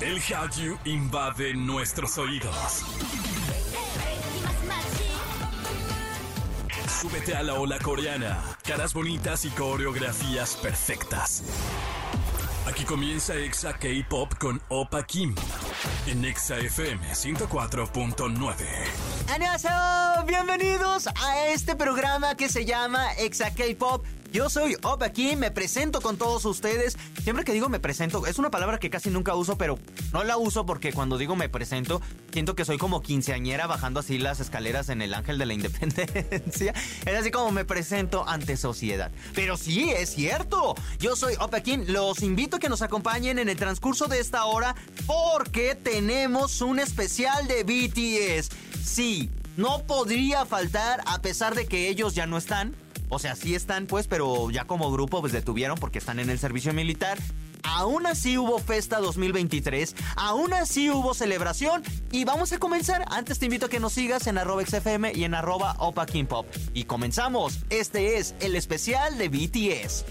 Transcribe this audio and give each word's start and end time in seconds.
El 0.00 0.20
Hallyu 0.20 0.78
invade 0.84 1.54
nuestros 1.54 2.18
oídos. 2.18 2.84
Súbete 7.00 7.34
a 7.34 7.42
la 7.42 7.54
ola 7.54 7.78
coreana. 7.78 8.38
Caras 8.62 8.92
bonitas 8.92 9.46
y 9.46 9.50
coreografías 9.50 10.56
perfectas. 10.56 11.44
Aquí 12.66 12.84
comienza 12.84 13.36
Exa 13.36 13.72
K-Pop 13.72 14.34
con 14.38 14.60
Opa 14.68 15.02
Kim. 15.06 15.34
En 16.06 16.26
Exa 16.26 16.58
FM 16.58 17.14
104.9. 17.14 18.54
¡Annyeonghaseyo! 19.32 20.26
Bienvenidos 20.26 21.06
a 21.06 21.46
este 21.46 21.74
programa 21.74 22.34
que 22.34 22.50
se 22.50 22.66
llama 22.66 23.14
Exa 23.14 23.54
K-Pop. 23.54 24.04
Yo 24.32 24.50
soy 24.50 24.76
Opa 24.82 25.10
Kim, 25.10 25.38
me 25.38 25.50
presento 25.50 26.00
con 26.00 26.16
todos 26.16 26.44
ustedes. 26.44 26.96
Siempre 27.22 27.44
que 27.44 27.52
digo 27.52 27.68
me 27.68 27.80
presento, 27.80 28.26
es 28.26 28.38
una 28.38 28.50
palabra 28.50 28.78
que 28.78 28.90
casi 28.90 29.10
nunca 29.10 29.34
uso, 29.34 29.56
pero 29.56 29.78
no 30.12 30.24
la 30.24 30.36
uso 30.36 30.66
porque 30.66 30.92
cuando 30.92 31.16
digo 31.16 31.36
me 31.36 31.48
presento, 31.48 32.02
siento 32.32 32.54
que 32.54 32.64
soy 32.64 32.76
como 32.76 33.02
quinceañera 33.02 33.66
bajando 33.66 34.00
así 34.00 34.18
las 34.18 34.40
escaleras 34.40 34.88
en 34.88 35.00
el 35.00 35.14
Ángel 35.14 35.38
de 35.38 35.46
la 35.46 35.54
Independencia. 35.54 36.74
Es 37.06 37.14
así 37.14 37.30
como 37.30 37.50
me 37.50 37.64
presento 37.64 38.28
ante 38.28 38.56
sociedad. 38.56 39.10
Pero 39.34 39.56
sí, 39.56 39.90
es 39.90 40.10
cierto. 40.10 40.74
Yo 40.98 41.16
soy 41.16 41.34
Opa 41.40 41.60
Kim. 41.60 41.84
Los 41.86 42.22
invito 42.22 42.56
a 42.56 42.58
que 42.58 42.68
nos 42.68 42.82
acompañen 42.82 43.38
en 43.38 43.48
el 43.48 43.56
transcurso 43.56 44.06
de 44.06 44.18
esta 44.18 44.44
hora 44.44 44.74
porque 45.06 45.74
tenemos 45.74 46.60
un 46.60 46.78
especial 46.78 47.46
de 47.46 47.62
BTS. 47.64 48.50
Sí, 48.84 49.30
no 49.56 49.84
podría 49.86 50.44
faltar 50.44 51.02
a 51.06 51.22
pesar 51.22 51.54
de 51.54 51.66
que 51.66 51.88
ellos 51.88 52.14
ya 52.14 52.26
no 52.26 52.36
están. 52.36 52.74
O 53.08 53.18
sea, 53.18 53.36
sí 53.36 53.54
están 53.54 53.86
pues, 53.86 54.06
pero 54.06 54.50
ya 54.50 54.64
como 54.64 54.90
grupo 54.90 55.20
pues 55.20 55.32
detuvieron 55.32 55.78
porque 55.78 55.98
están 55.98 56.18
en 56.18 56.30
el 56.30 56.38
servicio 56.38 56.72
militar. 56.72 57.18
Aún 57.62 58.06
así 58.06 58.38
hubo 58.38 58.58
Festa 58.58 59.00
2023, 59.00 59.96
aún 60.14 60.52
así 60.52 60.88
hubo 60.88 61.14
celebración 61.14 61.82
y 62.12 62.24
vamos 62.24 62.52
a 62.52 62.58
comenzar. 62.58 63.04
Antes 63.10 63.38
te 63.38 63.46
invito 63.46 63.66
a 63.66 63.68
que 63.68 63.80
nos 63.80 63.92
sigas 63.92 64.26
en 64.28 64.38
arroba 64.38 64.64
XFM 64.64 65.12
y 65.14 65.24
en 65.24 65.34
arroba 65.34 65.74
Opa 65.78 66.06
King 66.06 66.26
Pop. 66.26 66.46
Y 66.74 66.84
comenzamos, 66.84 67.58
este 67.70 68.18
es 68.18 68.34
el 68.40 68.54
especial 68.54 69.18
de 69.18 69.28
BTS. 69.28 70.04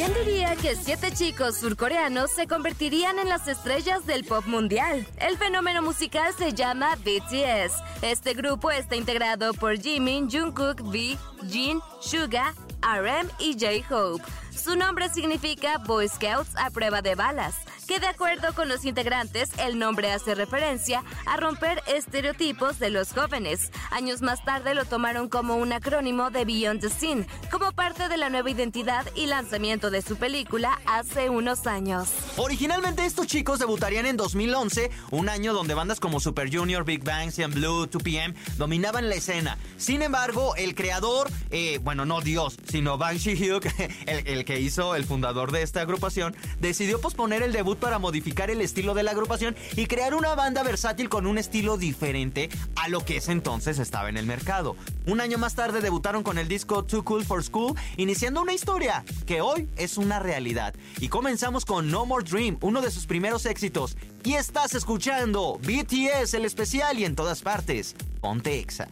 ¿Quién 0.00 0.14
diría 0.14 0.56
que 0.56 0.76
siete 0.76 1.12
chicos 1.12 1.58
surcoreanos 1.58 2.30
se 2.30 2.46
convertirían 2.46 3.18
en 3.18 3.28
las 3.28 3.46
estrellas 3.48 4.06
del 4.06 4.24
pop 4.24 4.46
mundial? 4.46 5.06
El 5.18 5.36
fenómeno 5.36 5.82
musical 5.82 6.32
se 6.32 6.54
llama 6.54 6.96
BTS. 6.96 7.74
Este 8.00 8.32
grupo 8.32 8.70
está 8.70 8.96
integrado 8.96 9.52
por 9.52 9.78
Jimin, 9.78 10.30
Jungkook, 10.30 10.80
V, 10.84 11.18
Jin, 11.50 11.80
Suga, 12.00 12.54
RM 12.80 13.28
y 13.40 13.52
J-Hope. 13.60 14.24
Su 14.62 14.76
nombre 14.76 15.08
significa 15.08 15.78
Boy 15.78 16.08
Scouts 16.08 16.54
a 16.56 16.70
prueba 16.70 17.00
de 17.00 17.14
balas 17.14 17.54
que 17.90 17.98
de 17.98 18.06
acuerdo 18.06 18.54
con 18.54 18.68
los 18.68 18.84
integrantes, 18.84 19.50
el 19.58 19.76
nombre 19.76 20.12
hace 20.12 20.36
referencia 20.36 21.02
a 21.26 21.36
romper 21.36 21.82
estereotipos 21.88 22.78
de 22.78 22.88
los 22.88 23.12
jóvenes. 23.12 23.72
Años 23.90 24.22
más 24.22 24.44
tarde 24.44 24.76
lo 24.76 24.84
tomaron 24.84 25.28
como 25.28 25.56
un 25.56 25.72
acrónimo 25.72 26.30
de 26.30 26.44
Beyond 26.44 26.82
the 26.82 26.88
Scene, 26.88 27.26
como 27.50 27.72
parte 27.72 28.08
de 28.08 28.16
la 28.16 28.30
nueva 28.30 28.48
identidad 28.48 29.04
y 29.16 29.26
lanzamiento 29.26 29.90
de 29.90 30.02
su 30.02 30.14
película 30.14 30.80
hace 30.86 31.30
unos 31.30 31.66
años. 31.66 32.10
Originalmente 32.36 33.04
estos 33.04 33.26
chicos 33.26 33.58
debutarían 33.58 34.06
en 34.06 34.16
2011, 34.16 34.92
un 35.10 35.28
año 35.28 35.52
donde 35.52 35.74
bandas 35.74 35.98
como 35.98 36.20
Super 36.20 36.48
Junior, 36.48 36.84
Big 36.84 37.02
Bang, 37.02 37.32
Cyan 37.32 37.50
Blue, 37.50 37.88
2PM 37.88 38.36
dominaban 38.56 39.08
la 39.08 39.16
escena. 39.16 39.58
Sin 39.78 40.02
embargo, 40.02 40.54
el 40.54 40.76
creador, 40.76 41.28
eh, 41.50 41.80
bueno, 41.82 42.04
no 42.06 42.20
Dios, 42.20 42.56
sino 42.68 42.98
Bang 42.98 43.16
Shi-hyuk, 43.16 43.64
el, 44.06 44.28
el 44.28 44.44
que 44.50 44.58
hizo 44.58 44.96
el 44.96 45.04
fundador 45.04 45.52
de 45.52 45.62
esta 45.62 45.80
agrupación, 45.80 46.34
decidió 46.58 47.00
posponer 47.00 47.44
el 47.44 47.52
debut 47.52 47.78
para 47.78 48.00
modificar 48.00 48.50
el 48.50 48.60
estilo 48.60 48.94
de 48.94 49.04
la 49.04 49.12
agrupación 49.12 49.54
y 49.76 49.86
crear 49.86 50.12
una 50.12 50.34
banda 50.34 50.64
versátil 50.64 51.08
con 51.08 51.28
un 51.28 51.38
estilo 51.38 51.76
diferente 51.76 52.48
a 52.74 52.88
lo 52.88 53.04
que 53.04 53.18
ese 53.18 53.30
entonces 53.30 53.78
estaba 53.78 54.08
en 54.08 54.16
el 54.16 54.26
mercado. 54.26 54.74
Un 55.06 55.20
año 55.20 55.38
más 55.38 55.54
tarde 55.54 55.80
debutaron 55.80 56.24
con 56.24 56.36
el 56.36 56.48
disco 56.48 56.82
Too 56.82 57.04
Cool 57.04 57.24
for 57.24 57.44
School, 57.44 57.76
iniciando 57.96 58.42
una 58.42 58.52
historia 58.52 59.04
que 59.24 59.40
hoy 59.40 59.68
es 59.76 59.98
una 59.98 60.18
realidad. 60.18 60.74
Y 60.98 61.06
comenzamos 61.06 61.64
con 61.64 61.88
No 61.88 62.04
More 62.04 62.28
Dream, 62.28 62.58
uno 62.60 62.82
de 62.82 62.90
sus 62.90 63.06
primeros 63.06 63.46
éxitos. 63.46 63.96
Y 64.24 64.34
estás 64.34 64.74
escuchando 64.74 65.60
BTS, 65.62 66.34
el 66.34 66.44
especial 66.44 66.98
y 66.98 67.04
en 67.04 67.14
todas 67.14 67.42
partes. 67.42 67.94
Ponte 68.20 68.58
Exa. 68.58 68.88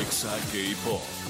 Exa 0.00 0.36
K-Pop. 0.50 1.25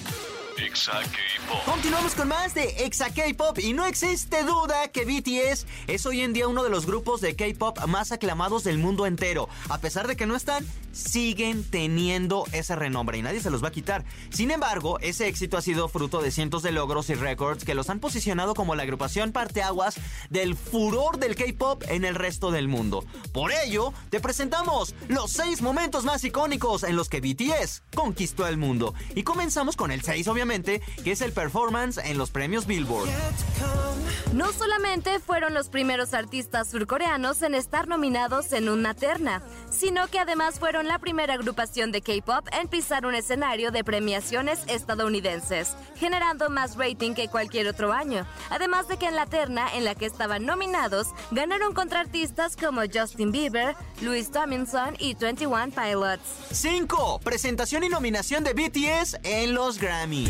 Exa 0.59 1.03
K-Pop. 1.03 1.65
Continuamos 1.67 2.15
con 2.15 2.29
más 2.29 2.55
de 2.55 2.65
Exa 2.85 3.13
K-Pop 3.13 3.59
y 3.59 3.75
no 3.75 3.85
existe 3.85 4.43
duda 4.43 4.89
que 4.89 5.05
BTS 5.05 5.67
es 5.87 6.07
hoy 6.07 6.23
en 6.23 6.33
día 6.33 6.49
uno 6.49 6.65
de 6.65 6.71
los 6.71 6.87
grupos 6.87 7.21
de 7.21 7.37
K-Pop 7.37 7.79
más 7.87 8.11
aclamados 8.11 8.65
del 8.65 8.79
mundo 8.79 9.05
entero. 9.05 9.51
A 9.69 9.79
pesar 9.79 10.07
de 10.07 10.17
que 10.17 10.25
no 10.25 10.35
están, 10.35 10.67
siguen 10.97 11.63
teniendo 11.65 12.45
ese 12.53 12.75
renombre 12.75 13.19
y 13.19 13.23
nadie 13.23 13.41
se 13.41 13.51
los 13.51 13.63
va 13.63 13.69
a 13.69 13.73
quitar. 13.73 14.05
Sin 14.31 14.51
embargo, 14.51 14.99
ese 15.01 15.29
éxito 15.29 15.57
ha 15.57 15.63
sido 15.63 15.89
fruto 15.89 16.23
de 16.23 16.31
cientos 16.31 16.63
de 16.63 16.73
logros 16.73 17.11
y 17.11 17.15
récords 17.15 17.65
que 17.65 17.75
los 17.75 17.91
han 17.91 18.01
posicionado 18.01 18.55
como 18.55 18.75
la 18.75 18.83
agrupación 18.83 19.33
parteaguas 19.33 19.97
del 20.31 20.57
furor 20.57 21.19
del 21.19 21.37
K-Pop 21.37 21.85
en 21.89 22.05
el 22.05 22.15
resto 22.15 22.51
del 22.51 22.69
mundo. 22.69 23.05
Por 23.33 23.53
ello, 23.53 23.93
te 24.11 24.21
presentamos 24.21 24.95
los 25.09 25.31
seis 25.33 25.61
momentos 25.61 26.05
más 26.05 26.25
icónicos 26.25 26.83
en 26.83 26.97
los 26.97 27.09
que 27.09 27.21
BTS 27.21 27.83
conquistó 27.95 28.47
el 28.47 28.57
mundo. 28.57 28.95
Y 29.15 29.23
comenzamos 29.23 29.77
con 29.77 29.91
el 29.91 30.03
6, 30.03 30.29
obviamente, 30.29 30.81
que 31.05 31.13
es 31.13 31.21
el 31.21 31.33
performance 31.33 31.99
en 31.99 32.19
los 32.19 32.31
premios 32.31 32.67
Billboard. 32.67 33.09
No 34.33 34.53
solamente 34.53 35.19
fueron 35.21 35.55
los 35.55 35.69
primeros 35.69 36.13
artistas 36.15 36.71
surcoreanos 36.71 37.43
en 37.43 37.55
estar 37.55 37.89
nominados 37.89 38.53
en 38.53 38.69
una 38.69 38.95
terna, 38.95 39.43
sino 39.71 40.09
que 40.09 40.19
además 40.19 40.59
fueron 40.59 40.86
la 40.89 40.99
primera 40.99 41.35
agrupación 41.35 41.93
de 41.93 42.03
K-pop 42.03 42.49
en 42.53 42.69
pisar 42.69 43.07
un 43.07 43.15
escenario 43.15 43.71
de 43.71 43.85
premiaciones 43.85 44.61
estadounidenses, 44.67 45.77
generando 45.97 46.51
más 46.51 46.77
rating 46.77 47.15
que 47.15 47.29
cualquier 47.29 47.69
otro 47.69 47.93
año. 47.93 48.27
Además 48.51 48.89
de 48.89 48.97
que 48.97 49.07
en 49.07 49.17
la 49.17 49.27
terna 49.27 49.75
en 49.75 49.85
la 49.85 49.95
que 49.95 50.07
estaban 50.07 50.45
nominados, 50.47 51.09
ganaron 51.31 51.75
contra 51.75 52.01
artistas 52.01 52.57
como 52.57 52.83
Justin 52.93 53.33
Bieber, 53.33 53.75
Louis 54.01 54.31
Tomlinson 54.31 54.97
y 54.99 55.15
21 55.15 55.71
Pilots. 55.71 56.23
5. 56.53 57.21
Presentación 57.23 57.85
y 57.85 57.89
nominación 57.89 58.45
de 58.45 58.53
BTS 58.53 59.19
en 59.25 59.55
los 59.55 59.79
Grammy. 59.79 60.27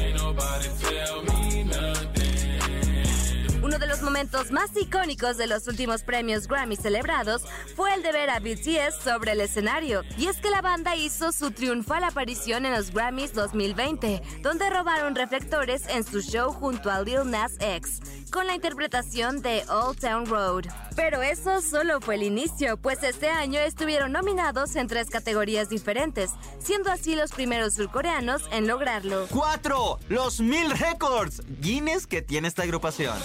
Uno 3.66 3.81
de 3.81 3.88
los 3.88 4.00
momentos 4.00 4.53
más 4.53 4.71
icónicos 4.81 5.37
de 5.38 5.49
los 5.49 5.66
últimos 5.66 6.04
premios 6.04 6.47
Grammy 6.47 6.77
celebrados 6.77 7.43
fue 7.75 7.93
el 7.94 8.03
de 8.04 8.12
ver 8.12 8.31
a 8.31 8.38
BTS 8.38 9.03
sobre 9.03 9.32
el 9.32 9.41
escenario. 9.41 10.04
Y 10.16 10.28
es 10.28 10.37
que 10.37 10.50
la 10.50 10.62
banda 10.62 10.94
hizo 10.94 11.32
su 11.32 11.50
triunfal 11.50 12.05
aparición 12.05 12.65
en 12.65 12.75
los 12.75 12.93
Grammys 12.93 13.34
2020, 13.34 14.22
donde 14.41 14.71
robaron 14.71 15.16
reflectores 15.16 15.82
en 15.88 16.05
su 16.05 16.21
show 16.21 16.53
junto 16.53 16.93
a 16.93 17.00
Lil 17.00 17.28
Nas 17.28 17.55
X 17.59 18.00
con 18.31 18.47
la 18.47 18.55
interpretación 18.55 19.41
de 19.41 19.65
Old 19.69 19.99
Town 19.99 20.26
Road. 20.26 20.66
Pero 20.94 21.22
eso 21.22 21.60
solo 21.60 22.00
fue 22.00 22.16
el 22.16 22.22
inicio, 22.22 22.76
pues 22.76 23.03
este 23.03 23.28
año 23.28 23.60
estuvieron 23.60 24.12
nominados 24.12 24.76
en 24.76 24.88
tres 24.88 25.09
categorías 25.10 25.69
diferentes, 25.69 26.31
siendo 26.59 26.91
así 26.91 27.15
los 27.15 27.32
primeros 27.32 27.75
surcoreanos 27.75 28.43
en 28.53 28.66
lograrlo. 28.66 29.26
4. 29.31 29.99
Los 30.09 30.41
mil 30.41 30.71
récords 30.71 31.43
Guinness 31.60 32.06
que 32.06 32.22
tiene 32.22 32.49
esta 32.49 32.62
agrupación. 32.62 33.16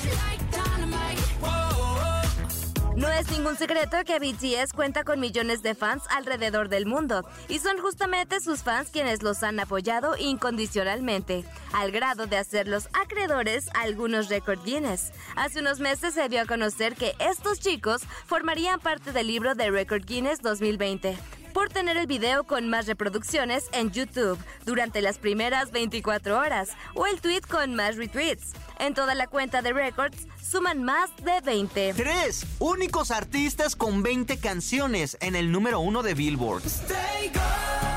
No 3.02 3.10
es 3.10 3.32
ningún 3.32 3.58
secreto 3.58 3.98
que 4.06 4.20
BTS 4.20 4.74
cuenta 4.74 5.04
con 5.04 5.20
millones 5.20 5.64
de 5.64 5.74
fans 5.74 6.04
alrededor 6.12 6.70
del 6.70 6.86
mundo, 6.86 7.28
y 7.48 7.58
son 7.58 7.80
justamente 7.80 8.40
sus 8.40 8.62
fans 8.62 8.92
quienes 8.92 9.24
los 9.24 9.42
han 9.42 9.60
apoyado 9.60 10.16
incondicionalmente, 10.18 11.44
al 11.74 11.92
grado 11.92 12.28
de 12.28 12.38
hacerlos 12.38 12.90
acreedores 12.94 13.70
a 13.74 13.82
algunos 13.82 14.30
récord 14.30 14.64
Guinness. 14.64 15.14
Hace 15.36 15.62
unos 15.62 15.80
meses 15.80 16.14
se 16.14 16.30
dio 16.30 16.42
a 16.42 16.46
conocer 16.46 16.96
que 16.96 17.16
estos 17.18 17.60
chicos 17.60 18.04
formarían 18.28 18.80
parte 18.80 19.12
del 19.14 19.26
libro 19.26 19.56
de 19.56 19.72
Record 19.72 20.06
Guinness 20.06 20.40
2020 20.42 21.41
por 21.54 21.70
tener 21.70 21.98
el 21.98 22.08
video 22.08 22.44
con 22.44 22.70
más 22.70 22.88
reproducciones 22.88 23.66
en 23.74 23.92
YouTube 23.92 24.40
durante 24.66 25.02
las 25.02 25.18
primeras 25.18 25.72
24 25.72 26.38
horas 26.38 26.70
o 26.96 27.06
el 27.08 27.22
tweet 27.22 27.42
con 27.42 27.76
más 27.76 27.98
retweets. 27.98 28.54
En 28.80 28.94
toda 28.94 29.16
la 29.16 29.28
cuenta 29.28 29.62
de 29.62 29.74
Records 29.74 30.28
suman 30.42 30.84
más 30.84 31.16
de 31.18 31.40
20. 31.42 31.94
3. 31.94 32.46
Únicos 32.60 33.12
artistas 33.12 33.76
con 33.76 34.04
20 34.04 34.38
canciones 34.40 35.18
en 35.22 35.36
el 35.36 35.52
número 35.52 35.80
1 35.80 36.04
de 36.04 36.14
Billboard. 36.14 36.64
BTS 36.64 37.91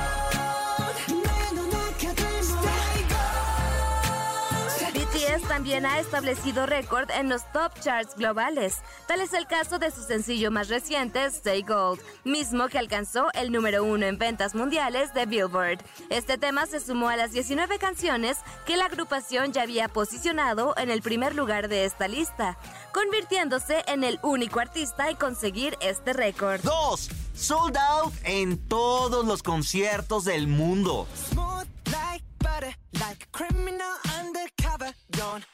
también 5.45 5.87
ha 5.87 5.99
establecido 5.99 6.67
récord 6.67 7.11
en 7.11 7.29
los 7.29 7.51
top 7.53 7.73
charts 7.81 8.17
globales. 8.17 8.83
Tal 9.07 9.21
es 9.21 9.33
el 9.33 9.47
caso 9.47 9.79
de 9.79 9.91
su 9.91 10.03
sencillo 10.03 10.51
más 10.51 10.69
reciente, 10.69 11.25
Stay 11.27 11.63
Gold, 11.63 12.01
mismo 12.25 12.69
que 12.69 12.79
alcanzó 12.79 13.27
el 13.35 13.53
número 13.53 13.85
uno 13.85 14.07
en 14.07 14.19
ventas 14.19 14.55
mundiales 14.55 15.13
de 15.15 15.27
Billboard. 15.27 15.79
Este 16.11 16.39
tema 16.39 16.67
se 16.67 16.81
sumó 16.81 17.09
a 17.09 17.17
las 17.17 17.33
19 17.33 17.79
canciones 17.79 18.39
que 18.67 18.77
la 18.77 18.87
agrupación 18.87 19.53
ya 19.53 19.63
había 19.63 19.89
posicionado 19.89 20.75
en 20.77 20.91
el 20.91 21.03
primer 21.03 21.35
lugar 21.35 21.69
de 21.69 21.85
esta 21.85 22.09
lista, 22.09 22.59
convirtiéndose 22.93 23.85
en 23.87 24.05
el 24.05 24.19
único 24.23 24.61
artista 24.61 25.11
en 25.11 25.17
conseguir 25.17 25.77
este 25.81 26.13
récord. 26.13 26.61
2. 26.63 27.11
Sold 27.35 27.77
out 27.77 28.15
en 28.25 28.59
todos 28.69 29.25
los 29.27 29.43
conciertos 29.43 30.25
del 30.25 30.47
mundo. 30.47 31.07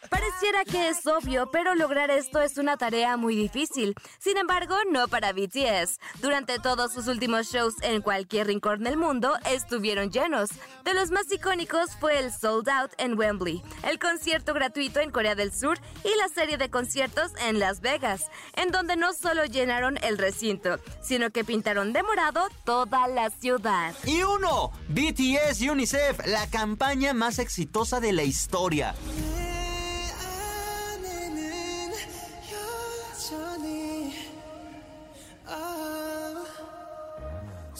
Pareciera 0.08 0.64
que 0.64 0.88
es 0.88 1.06
obvio, 1.06 1.50
pero 1.50 1.74
lograr 1.74 2.10
esto 2.10 2.40
es 2.40 2.58
una 2.58 2.76
tarea 2.76 3.16
muy 3.16 3.36
difícil. 3.36 3.94
Sin 4.18 4.36
embargo, 4.36 4.74
no 4.90 5.08
para 5.08 5.32
BTS. 5.32 5.98
Durante 6.20 6.58
todos 6.58 6.92
sus 6.92 7.06
últimos 7.06 7.46
shows 7.50 7.74
en 7.82 8.02
cualquier 8.02 8.48
rincón 8.48 8.82
del 8.82 8.96
mundo 8.96 9.34
estuvieron 9.48 10.10
llenos. 10.10 10.50
De 10.84 10.94
los 10.94 11.10
más 11.10 11.30
icónicos 11.30 11.90
fue 12.00 12.18
el 12.18 12.32
Sold 12.32 12.68
Out 12.68 12.92
en 12.98 13.18
Wembley, 13.18 13.62
el 13.82 13.98
concierto 13.98 14.52
gratuito 14.52 15.00
en 15.00 15.10
Corea 15.10 15.34
del 15.34 15.52
Sur 15.52 15.78
y 16.04 16.16
la 16.16 16.28
serie 16.28 16.58
de 16.58 16.70
conciertos 16.70 17.32
en 17.46 17.58
Las 17.58 17.80
Vegas, 17.80 18.22
en 18.54 18.70
donde 18.72 18.96
no 18.96 19.12
solo 19.14 19.44
llenaron 19.44 19.98
el 20.02 20.18
recinto, 20.18 20.78
sino 21.02 21.30
que 21.30 21.44
pintaron 21.44 21.92
de 21.92 22.02
morado 22.02 22.48
toda 22.64 23.06
la 23.08 23.30
ciudad. 23.30 23.94
Y 24.04 24.22
uno, 24.22 24.72
BTS 24.88 25.62
UNICEF, 25.62 26.26
la 26.26 26.46
campaña 26.48 27.14
más 27.14 27.38
exitosa 27.38 28.00
de 28.00 28.12
la 28.12 28.22
historia. 28.22 28.94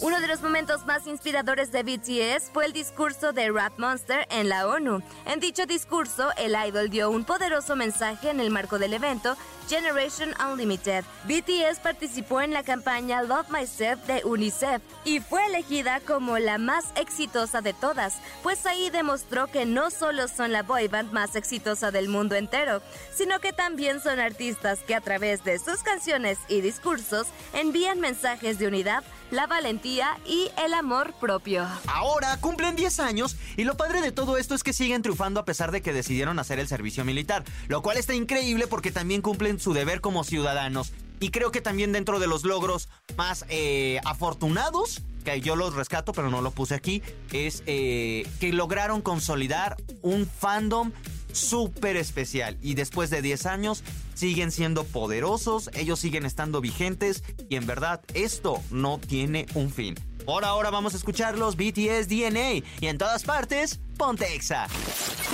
Uno 0.01 0.19
de 0.19 0.27
los 0.27 0.41
momentos 0.41 0.83
más 0.87 1.05
inspiradores 1.05 1.71
de 1.71 1.83
BTS 1.83 2.49
fue 2.51 2.65
el 2.65 2.73
discurso 2.73 3.33
de 3.33 3.51
Rap 3.51 3.77
Monster 3.77 4.25
en 4.31 4.49
la 4.49 4.67
ONU. 4.67 5.03
En 5.27 5.39
dicho 5.39 5.67
discurso, 5.67 6.31
el 6.37 6.55
idol 6.55 6.89
dio 6.89 7.11
un 7.11 7.23
poderoso 7.23 7.75
mensaje 7.75 8.31
en 8.31 8.39
el 8.39 8.49
marco 8.49 8.79
del 8.79 8.95
evento 8.95 9.37
Generation 9.69 10.33
Unlimited. 10.43 11.05
BTS 11.25 11.79
participó 11.81 12.41
en 12.41 12.51
la 12.51 12.63
campaña 12.63 13.21
Love 13.21 13.49
Myself 13.51 14.05
de 14.07 14.25
UNICEF 14.25 14.81
y 15.05 15.19
fue 15.19 15.45
elegida 15.45 15.99
como 15.99 16.39
la 16.39 16.57
más 16.57 16.85
exitosa 16.95 17.61
de 17.61 17.73
todas, 17.73 18.15
pues 18.41 18.65
ahí 18.65 18.89
demostró 18.89 19.47
que 19.47 19.67
no 19.67 19.91
solo 19.91 20.27
son 20.27 20.51
la 20.51 20.63
boy 20.63 20.87
band 20.87 21.13
más 21.13 21.35
exitosa 21.35 21.91
del 21.91 22.09
mundo 22.09 22.35
entero, 22.35 22.81
sino 23.13 23.39
que 23.39 23.53
también 23.53 24.01
son 24.01 24.19
artistas 24.19 24.79
que 24.79 24.95
a 24.95 25.01
través 25.01 25.43
de 25.43 25.59
sus 25.59 25.83
canciones 25.83 26.39
y 26.47 26.61
discursos 26.61 27.27
envían 27.53 27.99
mensajes 27.99 28.57
de 28.57 28.67
unidad, 28.67 29.03
la 29.31 29.47
valentía 29.47 30.19
y 30.25 30.51
el 30.63 30.73
amor 30.73 31.13
propio. 31.19 31.65
Ahora 31.87 32.37
cumplen 32.37 32.75
10 32.75 32.99
años 32.99 33.37
y 33.57 33.63
lo 33.63 33.77
padre 33.77 34.01
de 34.01 34.11
todo 34.11 34.37
esto 34.37 34.53
es 34.53 34.63
que 34.63 34.73
siguen 34.73 35.01
triunfando 35.01 35.39
a 35.39 35.45
pesar 35.45 35.71
de 35.71 35.81
que 35.81 35.93
decidieron 35.93 36.37
hacer 36.37 36.59
el 36.59 36.67
servicio 36.67 37.05
militar, 37.05 37.43
lo 37.67 37.81
cual 37.81 37.97
está 37.97 38.13
increíble 38.13 38.67
porque 38.67 38.91
también 38.91 39.21
cumplen 39.21 39.59
su 39.59 39.73
deber 39.73 40.01
como 40.01 40.23
ciudadanos. 40.23 40.93
Y 41.19 41.29
creo 41.29 41.51
que 41.51 41.61
también 41.61 41.91
dentro 41.91 42.19
de 42.19 42.27
los 42.27 42.43
logros 42.43 42.89
más 43.15 43.45
eh, 43.49 43.99
afortunados, 44.05 45.01
que 45.23 45.39
yo 45.39 45.55
los 45.55 45.75
rescato 45.75 46.13
pero 46.13 46.29
no 46.29 46.41
lo 46.41 46.51
puse 46.51 46.75
aquí, 46.75 47.01
es 47.31 47.63
eh, 47.67 48.27
que 48.39 48.51
lograron 48.51 49.01
consolidar 49.01 49.77
un 50.01 50.27
fandom 50.27 50.91
súper 51.33 51.97
especial. 51.97 52.57
Y 52.61 52.73
después 52.75 53.09
de 53.09 53.21
10 53.21 53.45
años 53.45 53.83
siguen 54.13 54.51
siendo 54.51 54.83
poderosos, 54.83 55.69
ellos 55.73 55.99
siguen 55.99 56.25
estando 56.25 56.61
vigentes 56.61 57.23
y 57.49 57.55
en 57.55 57.65
verdad 57.65 58.01
esto 58.13 58.61
no 58.69 58.99
tiene 58.99 59.45
un 59.53 59.71
fin. 59.71 59.95
Por 60.25 60.45
ahora 60.45 60.69
vamos 60.69 60.93
a 60.93 60.97
escuchar 60.97 61.37
los 61.37 61.55
BTS 61.55 62.07
DNA 62.07 62.63
y 62.79 62.87
en 62.87 62.97
todas 62.97 63.23
partes, 63.23 63.79
ponte 63.97 64.33
Exa. 64.35 64.67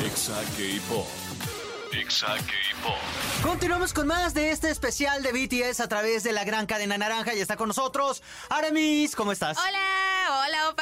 Exa 0.06 0.42
K-Pop. 0.56 1.06
Exa 1.94 2.28
K-Pop. 2.38 2.96
Continuamos 3.44 3.94
con 3.94 4.08
más 4.08 4.34
de 4.34 4.52
este 4.52 4.70
especial 4.70 5.24
de 5.24 5.32
BTS 5.32 5.80
a 5.82 5.88
través 5.88 6.24
de 6.24 6.32
la 6.32 6.44
gran 6.46 6.66
cadena 6.66 6.98
naranja 6.98 7.34
y 7.34 7.40
está 7.40 7.58
con 7.58 7.68
nosotros 7.68 8.24
Aramis, 8.50 9.16
¿cómo 9.16 9.32
estás? 9.32 9.58
Hola, 9.58 10.07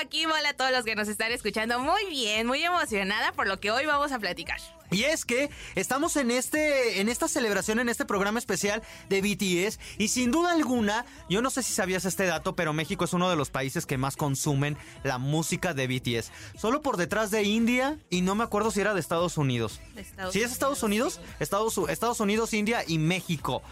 Kim, 0.10 0.30
hola 0.30 0.50
a 0.50 0.54
todos 0.54 0.72
los 0.72 0.84
que 0.84 0.96
nos 0.96 1.08
están 1.08 1.32
escuchando. 1.32 1.80
Muy 1.80 2.06
bien, 2.10 2.46
muy 2.46 2.64
emocionada 2.64 3.32
por 3.32 3.48
lo 3.48 3.60
que 3.60 3.72
hoy 3.72 3.86
vamos 3.86 4.12
a 4.12 4.20
platicar. 4.20 4.60
Y 4.92 5.04
es 5.04 5.26
que 5.26 5.50
estamos 5.74 6.16
en 6.16 6.32
este 6.32 7.02
en 7.02 7.10
esta 7.10 7.28
celebración 7.28 7.80
en 7.80 7.90
este 7.90 8.06
programa 8.06 8.38
especial 8.38 8.84
de 9.10 9.22
BTS 9.22 9.80
y 9.98 10.10
sin 10.10 10.32
duda 10.32 10.52
alguna, 10.52 11.06
yo 11.30 11.42
no 11.42 11.50
sé 11.50 11.64
si 11.64 11.74
sabías 11.74 12.06
este 12.06 12.26
dato, 12.26 12.56
pero 12.56 12.72
México 12.72 13.04
es 13.04 13.14
uno 13.14 13.30
de 13.30 13.36
los 13.36 13.50
países 13.50 13.86
que 13.86 13.98
más 13.98 14.16
consumen 14.16 14.78
la 15.04 15.18
música 15.18 15.74
de 15.74 15.88
BTS, 15.88 16.32
solo 16.58 16.82
por 16.82 16.98
detrás 16.98 17.32
de 17.32 17.44
India 17.44 17.98
y 18.10 18.22
no 18.22 18.36
me 18.36 18.44
acuerdo 18.44 18.72
si 18.72 18.82
era 18.82 18.94
de 18.94 19.00
Estados 19.00 19.38
Unidos. 19.38 19.82
Estados 19.96 20.34
¿Sí 20.34 20.42
es 20.42 20.52
Estados 20.52 20.84
Unidos? 20.84 21.20
Estados, 21.40 21.80
Estados 21.90 22.20
Unidos, 22.20 22.54
India 22.54 22.84
y 22.88 23.00
México. 23.00 23.64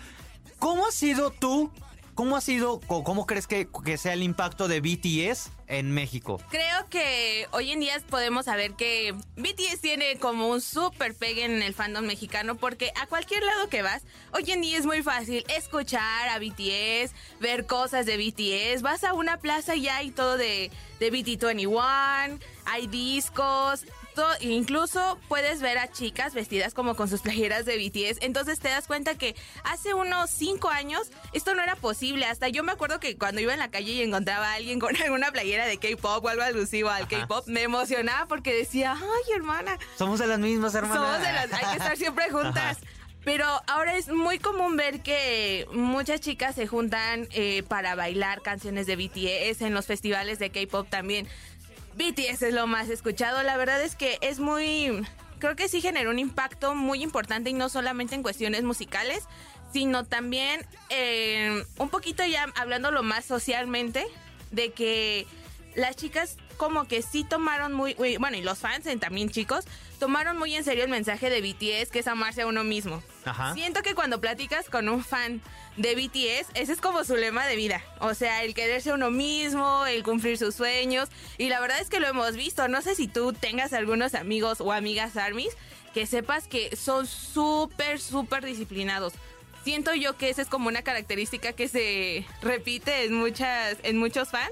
¿Cómo 0.57 0.87
has 0.87 0.95
sido 0.95 1.29
tú? 1.29 1.71
¿Cómo 2.15 2.35
ha 2.35 2.41
sido, 2.41 2.79
o 2.87 3.03
cómo 3.03 3.25
crees 3.25 3.47
que, 3.47 3.67
que 3.83 3.97
sea 3.97 4.13
el 4.13 4.21
impacto 4.21 4.67
de 4.67 4.81
BTS 4.81 5.49
en 5.67 5.91
México? 5.91 6.39
Creo 6.49 6.87
que 6.89 7.47
hoy 7.51 7.71
en 7.71 7.79
día 7.79 7.99
podemos 8.07 8.45
saber 8.45 8.73
que 8.73 9.15
BTS 9.35 9.81
tiene 9.81 10.17
como 10.17 10.47
un 10.49 10.61
súper 10.61 11.15
pegue 11.15 11.45
en 11.45 11.63
el 11.63 11.73
fandom 11.73 12.05
mexicano 12.05 12.55
porque 12.55 12.91
a 13.01 13.07
cualquier 13.07 13.43
lado 13.43 13.67
que 13.67 13.81
vas, 13.81 14.03
hoy 14.31 14.51
en 14.51 14.61
día 14.61 14.77
es 14.77 14.85
muy 14.85 15.01
fácil 15.01 15.43
escuchar 15.49 16.29
a 16.29 16.37
BTS, 16.37 17.13
ver 17.39 17.65
cosas 17.65 18.05
de 18.05 18.17
BTS, 18.17 18.83
vas 18.83 19.03
a 19.03 19.13
una 19.13 19.37
plaza 19.37 19.75
y 19.75 19.87
hay 19.87 20.11
todo 20.11 20.37
de, 20.37 20.69
de 20.99 21.11
BT21, 21.11 22.39
hay 22.65 22.87
discos, 22.87 23.85
to- 24.15 24.25
incluso 24.41 25.19
puedes 25.27 25.61
ver 25.61 25.77
a 25.77 25.91
chicas 25.91 26.33
vestidas 26.33 26.73
como 26.73 26.95
con 26.95 27.07
sus 27.09 27.21
playeras 27.21 27.65
de 27.65 27.77
BTS, 27.77 28.19
entonces 28.21 28.59
te 28.59 28.69
das 28.69 28.87
cuenta 28.87 29.15
que 29.17 29.35
hace 29.63 29.93
unos 29.93 30.29
5 30.31 30.69
años 30.69 31.09
esto 31.33 31.53
no 31.55 31.61
era 31.63 31.75
posible, 31.75 32.25
hasta 32.25 32.47
yo 32.49 32.63
me 32.63 32.71
acuerdo 32.71 32.99
que 32.99 33.17
cuando 33.17 33.41
iba 33.41 33.53
en 33.53 33.59
la 33.59 33.71
calle 33.71 33.91
y 33.93 34.01
encontraba 34.01 34.51
a 34.51 34.53
alguien 34.55 34.79
con 34.79 34.95
alguna 35.01 35.31
playera 35.31 35.65
de 35.65 35.77
K-pop 35.77 36.23
o 36.23 36.29
algo 36.29 36.43
alusivo 36.43 36.89
al 36.89 37.07
K-pop, 37.07 37.47
me 37.47 37.63
emocionaba 37.63 38.27
porque 38.27 38.53
decía, 38.53 38.93
ay 38.93 39.33
hermana, 39.35 39.77
Somos 39.97 40.19
de 40.19 40.27
las 40.27 40.39
mismas 40.39 40.73
hermanas. 40.75 40.97
somos 40.97 41.19
de 41.19 41.33
las, 41.33 41.53
hay 41.53 41.71
que 41.71 41.77
estar 41.77 41.97
siempre 41.97 42.29
juntas. 42.29 42.77
Pero 43.25 43.45
ahora 43.67 43.95
es 43.95 44.09
muy 44.09 44.37
común 44.37 44.75
ver 44.75 45.01
que 45.01 45.65
muchas 45.71 46.19
chicas 46.19 46.55
se 46.55 46.67
juntan 46.67 47.29
eh, 47.31 47.63
para 47.69 47.95
bailar 47.95 48.41
canciones 48.41 48.85
de 48.85 48.97
BTS 48.97 49.61
en 49.61 49.73
los 49.73 49.85
festivales 49.85 50.39
de 50.39 50.49
K-pop 50.49 50.89
también. 50.89 51.25
BTS 51.95 52.41
es 52.41 52.53
lo 52.53 52.67
más 52.67 52.89
escuchado. 52.89 53.43
La 53.43 53.57
verdad 53.57 53.81
es 53.81 53.95
que 53.95 54.17
es 54.21 54.39
muy. 54.39 55.05
Creo 55.39 55.55
que 55.55 55.67
sí 55.67 55.81
generó 55.81 56.09
un 56.09 56.19
impacto 56.19 56.73
muy 56.73 57.03
importante 57.03 57.49
y 57.49 57.53
no 57.53 57.69
solamente 57.69 58.15
en 58.15 58.23
cuestiones 58.23 58.63
musicales, 58.63 59.23
sino 59.73 60.05
también 60.05 60.65
eh, 60.89 61.65
un 61.77 61.89
poquito 61.89 62.25
ya 62.25 62.45
hablándolo 62.55 63.03
más 63.03 63.25
socialmente, 63.25 64.05
de 64.51 64.71
que 64.71 65.27
las 65.75 65.95
chicas 65.95 66.37
como 66.57 66.85
que 66.85 67.01
sí 67.01 67.23
tomaron 67.23 67.73
muy, 67.73 67.95
muy- 67.95 68.17
bueno, 68.17 68.37
y 68.37 68.41
los 68.41 68.59
fans 68.59 68.85
también 68.99 69.29
chicos, 69.29 69.65
tomaron 69.99 70.37
muy 70.37 70.55
en 70.55 70.63
serio 70.63 70.83
el 70.83 70.89
mensaje 70.89 71.29
de 71.29 71.41
BTS, 71.41 71.89
que 71.91 71.99
es 71.99 72.07
amarse 72.07 72.43
a 72.43 72.47
uno 72.47 72.63
mismo. 72.63 73.01
Ajá. 73.25 73.53
Siento 73.53 73.81
que 73.81 73.95
cuando 73.95 74.21
platicas 74.21 74.69
con 74.69 74.87
un 74.89 75.03
fan 75.03 75.41
de 75.77 75.95
BTS, 75.95 76.51
ese 76.53 76.73
es 76.73 76.81
como 76.81 77.03
su 77.03 77.15
lema 77.15 77.45
de 77.47 77.55
vida. 77.55 77.81
O 77.99 78.13
sea, 78.13 78.43
el 78.43 78.53
quererse 78.53 78.91
a 78.91 78.93
uno 78.93 79.09
mismo, 79.11 79.85
el 79.87 80.03
cumplir 80.03 80.37
sus 80.37 80.53
sueños. 80.55 81.09
Y 81.37 81.49
la 81.49 81.59
verdad 81.59 81.79
es 81.81 81.89
que 81.89 81.99
lo 81.99 82.07
hemos 82.07 82.35
visto. 82.35 82.67
No 82.67 82.81
sé 82.81 82.93
si 82.95 83.07
tú 83.07 83.33
tengas 83.33 83.73
algunos 83.73 84.13
amigos 84.13 84.61
o 84.61 84.71
amigas 84.71 85.17
armies 85.17 85.55
que 85.93 86.05
sepas 86.05 86.47
que 86.47 86.75
son 86.75 87.07
súper, 87.07 87.99
súper 87.99 88.45
disciplinados. 88.45 89.13
Siento 89.63 89.93
yo 89.95 90.17
que 90.17 90.29
esa 90.29 90.41
es 90.41 90.47
como 90.49 90.67
una 90.67 90.81
característica 90.81 91.53
que 91.53 91.67
se 91.69 92.25
repite 92.41 93.05
en, 93.05 93.13
muchas, 93.15 93.77
en 93.83 93.97
muchos 93.97 94.29
fans 94.29 94.51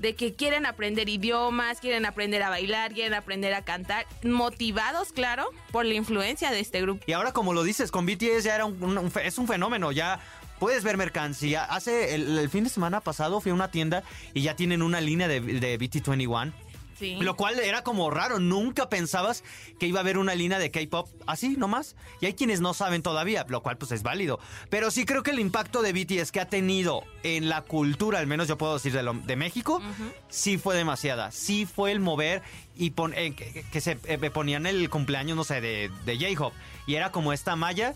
de 0.00 0.14
que 0.14 0.34
quieren 0.34 0.66
aprender 0.66 1.08
idiomas, 1.08 1.78
quieren 1.78 2.06
aprender 2.06 2.42
a 2.42 2.48
bailar, 2.48 2.92
quieren 2.92 3.14
aprender 3.14 3.52
a 3.54 3.62
cantar, 3.62 4.06
motivados, 4.24 5.12
claro, 5.12 5.50
por 5.70 5.84
la 5.84 5.94
influencia 5.94 6.50
de 6.50 6.60
este 6.60 6.80
grupo. 6.80 7.04
Y 7.06 7.12
ahora 7.12 7.32
como 7.32 7.52
lo 7.52 7.62
dices, 7.62 7.90
con 7.90 8.06
BTS 8.06 8.44
ya 8.44 8.54
era 8.54 8.64
un, 8.64 9.12
es 9.22 9.38
un 9.38 9.46
fenómeno, 9.46 9.92
ya 9.92 10.20
puedes 10.58 10.84
ver 10.84 10.96
mercancía. 10.96 11.64
Hace 11.64 12.14
el, 12.14 12.38
el 12.38 12.48
fin 12.48 12.64
de 12.64 12.70
semana 12.70 13.00
pasado 13.00 13.40
fui 13.40 13.50
a 13.50 13.54
una 13.54 13.70
tienda 13.70 14.02
y 14.32 14.40
ya 14.42 14.56
tienen 14.56 14.82
una 14.82 15.00
línea 15.00 15.28
de, 15.28 15.40
de 15.40 15.78
BT21. 15.78 16.52
Sí. 17.00 17.16
Lo 17.20 17.34
cual 17.34 17.58
era 17.58 17.82
como 17.82 18.10
raro, 18.10 18.38
nunca 18.38 18.88
pensabas 18.88 19.42
que 19.80 19.86
iba 19.86 19.98
a 19.98 20.02
haber 20.02 20.18
una 20.18 20.34
línea 20.36 20.58
de 20.60 20.70
K-pop 20.70 21.08
así 21.26 21.56
nomás. 21.56 21.96
Y 22.20 22.26
hay 22.26 22.34
quienes 22.34 22.60
no 22.60 22.74
saben 22.74 23.02
todavía, 23.02 23.44
lo 23.48 23.62
cual 23.62 23.76
pues 23.78 23.90
es 23.90 24.02
válido. 24.04 24.38
Pero 24.68 24.90
sí 24.92 25.04
creo 25.06 25.22
que 25.24 25.32
el 25.32 25.40
impacto 25.40 25.82
de 25.82 25.92
BTS 25.92 26.30
que 26.30 26.40
ha 26.40 26.48
tenido 26.48 27.02
en 27.24 27.48
la 27.48 27.62
cultura, 27.62 28.18
al 28.20 28.26
menos 28.28 28.46
yo 28.46 28.56
puedo 28.58 28.74
decir 28.74 28.92
de, 28.92 29.02
lo- 29.02 29.14
de 29.14 29.34
México, 29.34 29.80
sí 30.28 30.58
fue 30.58 30.76
demasiada. 30.76 31.30
Sí 31.32 31.66
fue 31.66 31.90
el 31.90 32.00
mover 32.00 32.42
y 32.76 32.90
pon- 32.90 33.14
eh, 33.16 33.34
que, 33.34 33.64
que 33.72 33.80
se 33.80 33.98
eh, 34.04 34.30
ponían 34.30 34.66
el 34.66 34.88
cumpleaños, 34.90 35.36
no 35.36 35.44
sé, 35.44 35.60
de, 35.60 35.90
de 36.04 36.16
J-Hope. 36.18 36.54
Y 36.86 36.94
era 36.96 37.10
como 37.12 37.32
esta 37.32 37.56
malla 37.56 37.94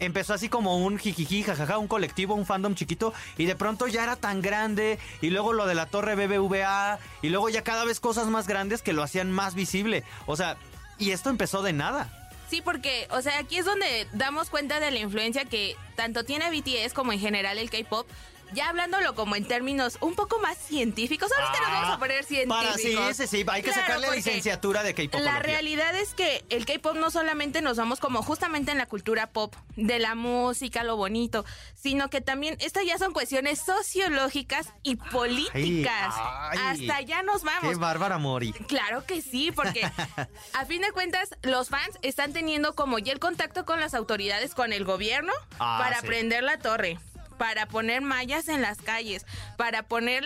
empezó 0.00 0.34
así 0.34 0.48
como 0.48 0.78
un 0.78 0.98
jijiji, 0.98 1.42
jajaja, 1.42 1.78
un 1.78 1.88
colectivo, 1.88 2.34
un 2.34 2.46
fandom 2.46 2.74
chiquito, 2.74 3.12
y 3.36 3.46
de 3.46 3.56
pronto 3.56 3.86
ya 3.86 4.02
era 4.02 4.16
tan 4.16 4.42
grande, 4.42 4.98
y 5.20 5.30
luego 5.30 5.52
lo 5.52 5.66
de 5.66 5.74
la 5.74 5.86
torre 5.86 6.14
BBVA, 6.14 6.98
y 7.22 7.28
luego 7.28 7.48
ya 7.48 7.62
cada 7.62 7.84
vez 7.84 8.00
cosas 8.00 8.26
más 8.28 8.46
grandes 8.46 8.82
que 8.82 8.92
lo 8.92 9.02
hacían 9.02 9.30
más 9.30 9.54
visible. 9.54 10.04
O 10.26 10.36
sea, 10.36 10.56
y 10.98 11.10
esto 11.10 11.30
empezó 11.30 11.62
de 11.62 11.72
nada. 11.72 12.10
Sí, 12.48 12.62
porque, 12.62 13.08
o 13.10 13.22
sea, 13.22 13.38
aquí 13.38 13.58
es 13.58 13.64
donde 13.64 14.06
damos 14.12 14.50
cuenta 14.50 14.78
de 14.78 14.90
la 14.90 15.00
influencia 15.00 15.44
que 15.44 15.76
tanto 15.96 16.24
tiene 16.24 16.50
BTS 16.50 16.92
como 16.92 17.12
en 17.12 17.18
general 17.18 17.58
el 17.58 17.70
K-pop 17.70 18.06
ya 18.52 18.68
hablándolo 18.68 19.14
como 19.14 19.36
en 19.36 19.44
términos 19.44 19.98
un 20.00 20.14
poco 20.14 20.38
más 20.38 20.56
científicos, 20.58 21.30
ahorita 21.32 21.60
nos 21.60 21.70
vamos 21.70 21.96
a 21.96 21.98
poner 21.98 22.24
científicos. 22.24 22.64
Para, 22.64 22.76
sí, 22.76 22.96
sí, 23.14 23.26
sí, 23.26 23.44
hay 23.48 23.62
que 23.62 23.72
sacarle 23.72 24.08
la 24.08 24.14
licenciatura 24.14 24.82
de 24.82 24.94
K-pop. 24.94 25.20
La 25.20 25.40
realidad 25.40 25.94
es 25.94 26.14
que 26.14 26.44
el 26.50 26.66
K-pop 26.66 26.96
no 26.96 27.10
solamente 27.10 27.62
nos 27.62 27.76
vamos 27.76 28.00
como 28.00 28.22
justamente 28.22 28.72
en 28.72 28.78
la 28.78 28.86
cultura 28.86 29.26
pop, 29.28 29.54
de 29.76 29.98
la 29.98 30.14
música, 30.14 30.82
lo 30.84 30.96
bonito, 30.96 31.44
sino 31.74 32.08
que 32.08 32.20
también 32.20 32.56
estas 32.60 32.84
ya 32.86 32.98
son 32.98 33.12
cuestiones 33.12 33.60
sociológicas 33.60 34.68
y 34.82 34.96
políticas. 34.96 36.14
Hasta 36.16 37.00
ya 37.02 37.22
nos 37.22 37.42
vamos. 37.42 37.70
Qué 37.70 37.76
bárbara 37.76 38.18
Mori. 38.18 38.52
Claro 38.52 39.04
que 39.04 39.22
sí, 39.22 39.52
porque 39.52 39.82
a 40.54 40.64
fin 40.64 40.82
de 40.82 40.92
cuentas 40.92 41.34
los 41.42 41.68
fans 41.68 41.98
están 42.02 42.32
teniendo 42.32 42.74
como 42.74 42.98
ya 42.98 43.12
el 43.12 43.18
contacto 43.18 43.64
con 43.64 43.80
las 43.80 43.94
autoridades, 43.94 44.54
con 44.54 44.72
el 44.72 44.84
gobierno, 44.84 45.32
ah, 45.58 45.78
para 45.80 46.02
prender 46.02 46.42
la 46.42 46.58
torre 46.58 46.98
para 47.36 47.66
poner 47.66 48.02
mallas 48.02 48.48
en 48.48 48.62
las 48.62 48.78
calles, 48.78 49.26
para 49.56 49.82
poner 49.82 50.24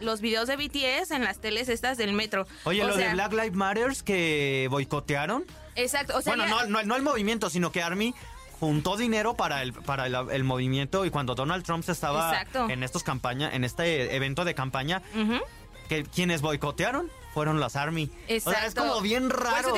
los 0.00 0.20
videos 0.20 0.48
de 0.48 0.56
BTS 0.56 1.10
en 1.10 1.24
las 1.24 1.38
teles 1.38 1.68
estas 1.68 1.98
del 1.98 2.12
metro. 2.12 2.46
Oye, 2.64 2.84
lo 2.84 2.96
de 2.96 3.08
Black 3.10 3.32
Lives 3.32 3.54
Matters 3.54 4.02
que 4.02 4.68
boicotearon. 4.70 5.44
Exacto. 5.74 6.20
bueno, 6.26 6.46
no, 6.46 6.82
no, 6.84 6.96
el 6.96 7.02
movimiento, 7.02 7.48
sino 7.48 7.72
que 7.72 7.82
Army 7.82 8.14
juntó 8.60 8.96
dinero 8.96 9.34
para 9.34 9.62
el 9.62 9.72
para 9.72 10.06
el, 10.06 10.44
movimiento 10.44 11.04
y 11.04 11.10
cuando 11.10 11.34
Donald 11.34 11.64
Trump 11.64 11.82
se 11.82 11.92
estaba 11.92 12.44
en 12.68 12.82
estos 12.84 13.02
campaña 13.02 13.50
en 13.52 13.64
este 13.64 14.14
evento 14.14 14.44
de 14.44 14.54
campaña 14.54 15.02
que 15.88 16.04
quienes 16.04 16.42
boicotearon 16.42 17.10
fueron 17.32 17.60
las 17.60 17.76
Army. 17.76 18.10
Exacto. 18.28 18.50
O 18.50 18.52
sea, 18.52 18.66
es 18.66 18.74
como 18.74 19.00
bien 19.00 19.30
raro, 19.30 19.74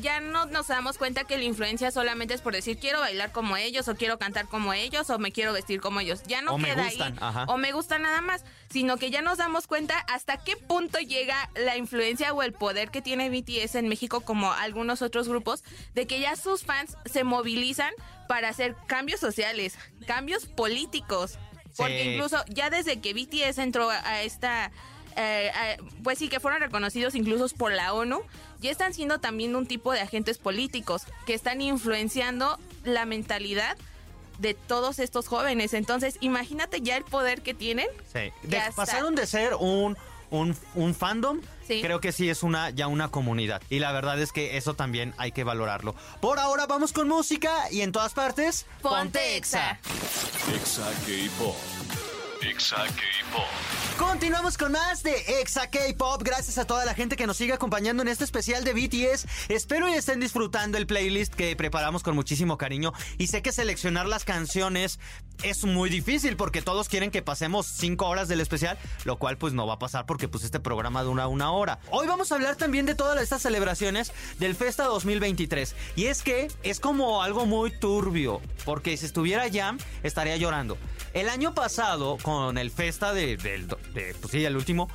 ya, 0.00 0.20
no, 0.20 0.46
nos 0.46 0.68
damos 0.68 0.98
cuenta 0.98 1.24
que 1.24 1.36
la 1.36 1.44
influencia 1.44 1.90
solamente 1.90 2.34
es 2.34 2.40
por 2.40 2.54
decir 2.54 2.78
quiero 2.78 3.00
bailar 3.00 3.32
como 3.32 3.56
ellos, 3.56 3.88
o 3.88 3.94
quiero 3.94 4.18
cantar 4.18 4.46
como 4.48 4.72
ellos, 4.72 5.10
o 5.10 5.18
me 5.18 5.32
quiero 5.32 5.52
vestir 5.52 5.80
como 5.80 6.00
ellos. 6.00 6.22
Ya 6.26 6.42
no 6.42 6.56
queda 6.58 6.86
ahí. 6.86 6.98
O 7.48 7.56
me 7.56 7.72
gusta 7.72 7.98
nada 7.98 8.20
más. 8.20 8.44
Sino 8.70 8.96
que 8.96 9.10
ya 9.10 9.22
nos 9.22 9.38
damos 9.38 9.66
cuenta 9.66 9.98
hasta 10.08 10.42
qué 10.42 10.56
punto 10.56 10.98
llega 10.98 11.50
la 11.54 11.76
influencia 11.76 12.32
o 12.32 12.42
el 12.42 12.52
poder 12.52 12.90
que 12.90 13.02
tiene 13.02 13.30
BTS 13.30 13.76
en 13.76 13.88
México, 13.88 14.20
como 14.20 14.52
algunos 14.52 15.02
otros 15.02 15.28
grupos, 15.28 15.62
de 15.94 16.06
que 16.06 16.20
ya 16.20 16.36
sus 16.36 16.64
fans 16.64 16.96
se 17.04 17.24
movilizan 17.24 17.92
para 18.28 18.48
hacer 18.48 18.76
cambios 18.86 19.20
sociales, 19.20 19.76
cambios 20.06 20.46
políticos. 20.46 21.38
Porque 21.76 22.14
incluso 22.14 22.44
ya 22.48 22.70
desde 22.70 23.00
que 23.00 23.14
BTS 23.14 23.58
entró 23.58 23.90
a 23.90 24.22
esta 24.22 24.70
eh, 25.16 25.50
eh, 25.54 25.76
pues 26.02 26.18
sí, 26.18 26.28
que 26.28 26.40
fueron 26.40 26.60
reconocidos 26.60 27.14
incluso 27.14 27.48
por 27.56 27.72
la 27.72 27.92
ONU, 27.92 28.22
ya 28.60 28.70
están 28.70 28.94
siendo 28.94 29.20
también 29.20 29.56
un 29.56 29.66
tipo 29.66 29.92
de 29.92 30.00
agentes 30.00 30.38
políticos 30.38 31.02
que 31.26 31.34
están 31.34 31.60
influenciando 31.60 32.58
la 32.84 33.04
mentalidad 33.04 33.76
de 34.38 34.54
todos 34.54 34.98
estos 34.98 35.28
jóvenes. 35.28 35.74
Entonces, 35.74 36.16
imagínate 36.20 36.80
ya 36.80 36.96
el 36.96 37.04
poder 37.04 37.42
que 37.42 37.54
tienen. 37.54 37.86
Sí. 38.12 38.32
Pasaron 38.74 39.14
de 39.14 39.26
ser 39.26 39.54
un, 39.54 39.96
un, 40.30 40.94
fandom, 40.94 41.40
creo 41.66 42.00
que 42.00 42.12
sí 42.12 42.28
es 42.28 42.42
una 42.42 42.70
ya 42.70 42.88
una 42.88 43.08
comunidad. 43.08 43.62
Y 43.70 43.78
la 43.78 43.92
verdad 43.92 44.20
es 44.20 44.32
que 44.32 44.56
eso 44.56 44.74
también 44.74 45.14
hay 45.16 45.32
que 45.32 45.44
valorarlo. 45.44 45.94
Por 46.20 46.38
ahora 46.38 46.66
vamos 46.66 46.92
con 46.92 47.08
música 47.08 47.70
y 47.70 47.82
en 47.82 47.92
todas 47.92 48.14
partes, 48.14 48.66
ponte 48.82 49.36
Exa. 49.36 49.78
Exa 50.54 50.90
K-Pop. 51.06 52.13
Exa 52.44 52.76
K-Pop. 52.76 53.42
Continuamos 53.98 54.58
con 54.58 54.72
más 54.72 55.02
de 55.02 55.14
Exa 55.40 55.70
K-Pop. 55.70 56.20
Gracias 56.22 56.58
a 56.58 56.66
toda 56.66 56.84
la 56.84 56.92
gente 56.92 57.16
que 57.16 57.26
nos 57.26 57.38
sigue 57.38 57.54
acompañando 57.54 58.02
en 58.02 58.08
este 58.08 58.24
especial 58.24 58.64
de 58.64 58.74
BTS. 58.74 59.26
Espero 59.48 59.88
y 59.88 59.94
estén 59.94 60.20
disfrutando 60.20 60.76
el 60.76 60.86
playlist 60.86 61.32
que 61.32 61.56
preparamos 61.56 62.02
con 62.02 62.14
muchísimo 62.14 62.58
cariño. 62.58 62.92
Y 63.16 63.28
sé 63.28 63.40
que 63.40 63.50
seleccionar 63.50 64.06
las 64.06 64.24
canciones 64.24 64.98
es 65.42 65.64
muy 65.64 65.88
difícil 65.88 66.36
porque 66.36 66.60
todos 66.60 66.90
quieren 66.90 67.10
que 67.10 67.22
pasemos 67.22 67.66
5 67.66 68.06
horas 68.06 68.28
del 68.28 68.40
especial, 68.40 68.78
lo 69.04 69.16
cual 69.16 69.38
pues 69.38 69.54
no 69.54 69.66
va 69.66 69.74
a 69.74 69.78
pasar 69.78 70.04
porque 70.04 70.28
pues 70.28 70.44
este 70.44 70.60
programa 70.60 71.02
dura 71.02 71.28
una 71.28 71.50
hora. 71.50 71.78
Hoy 71.90 72.06
vamos 72.06 72.30
a 72.30 72.34
hablar 72.34 72.56
también 72.56 72.84
de 72.84 72.94
todas 72.94 73.22
estas 73.22 73.40
celebraciones 73.40 74.12
del 74.38 74.54
Festa 74.54 74.84
2023. 74.84 75.74
Y 75.96 76.06
es 76.06 76.20
que 76.22 76.48
es 76.62 76.78
como 76.78 77.22
algo 77.22 77.46
muy 77.46 77.70
turbio, 77.70 78.42
porque 78.66 78.96
si 78.98 79.06
estuviera 79.06 79.46
Jam 79.50 79.78
estaría 80.02 80.36
llorando. 80.36 80.76
El 81.14 81.28
año 81.28 81.54
pasado, 81.54 82.18
con 82.22 82.33
el 82.56 82.70
Festa 82.70 83.12
de, 83.12 83.36
del 83.36 83.66
pues 83.66 84.30
sí, 84.30 84.44
el 84.44 84.56
último, 84.56 84.88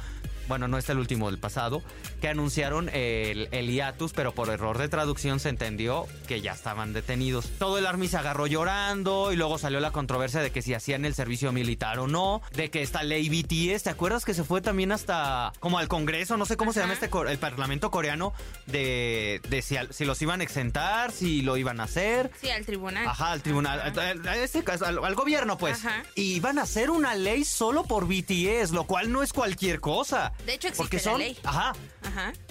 bueno, 0.50 0.68
no 0.68 0.78
es 0.78 0.90
el 0.90 0.98
último 0.98 1.30
del 1.30 1.40
pasado, 1.40 1.82
que 2.20 2.28
anunciaron 2.28 2.90
el, 2.90 3.48
el, 3.52 3.70
hiatus, 3.70 4.12
pero 4.12 4.34
por 4.34 4.50
error 4.50 4.78
de 4.78 4.90
traducción 4.90 5.40
se 5.40 5.50
entendió 5.50 6.08
que 6.28 6.42
ya 6.42 6.52
estaban 6.52 6.92
detenidos. 6.92 7.50
Todo 7.60 7.78
el 7.78 7.86
Army 7.86 8.08
se 8.08 8.18
agarró 8.18 8.48
llorando 8.48 9.32
y 9.32 9.36
luego 9.38 9.58
salió 9.58 9.80
la 9.80 9.92
controversia 9.92 10.42
de 10.42 10.52
que 10.52 10.62
si 10.62 10.74
hacían 10.74 11.06
el 11.06 11.14
servicio 11.14 11.52
militar 11.52 12.00
o 12.00 12.08
no, 12.08 12.42
de 12.52 12.70
que 12.70 12.82
esta 12.82 13.04
ley 13.04 13.30
BTS, 13.30 13.84
¿te 13.84 13.90
acuerdas 13.90 14.26
que 14.26 14.34
se 14.34 14.44
fue 14.44 14.60
también 14.60 14.92
hasta 14.92 15.54
como 15.60 15.78
al 15.78 15.88
Congreso, 15.88 16.36
no 16.36 16.46
sé 16.46 16.58
cómo 16.58 16.74
se 16.74 16.80
llama 16.80 16.94
este, 16.94 17.10
el 17.28 17.38
Parlamento 17.38 17.92
coreano, 17.92 18.34
de, 18.66 19.42
de 19.50 19.62
si, 19.62 19.76
si, 19.92 20.06
los 20.06 20.22
iban 20.22 20.42
a 20.42 20.44
exentar, 20.44 21.12
si 21.12 21.44
lo 21.44 21.58
iban 21.58 21.80
a 21.80 21.84
hacer? 21.84 22.32
Sí, 22.42 22.50
al 22.50 22.66
tribunal. 22.66 23.08
Ajá, 23.08 23.32
al 23.32 23.44
tribunal, 23.44 23.80
a, 23.80 24.36
este 24.38 24.64
caso, 24.64 24.86
al, 24.86 25.16
gobierno 25.16 25.58
pues. 25.58 25.84
Y 26.16 26.34
iban 26.34 26.58
a 26.58 26.64
hacer 26.64 26.90
una 26.90 27.14
ley 27.14 27.44
solo 27.44 27.84
por 27.84 28.08
BTS, 28.08 28.72
lo 28.72 28.86
cual 28.86 29.12
no 29.12 29.22
es 29.22 29.32
cualquier 29.32 29.80
cosa. 29.80 30.34
De 30.46 30.54
hecho, 30.54 30.68
existe 30.68 30.84
porque 30.84 31.00
son, 31.00 31.14
la 31.14 31.18
ley. 31.20 31.38
Ajá. 31.44 31.74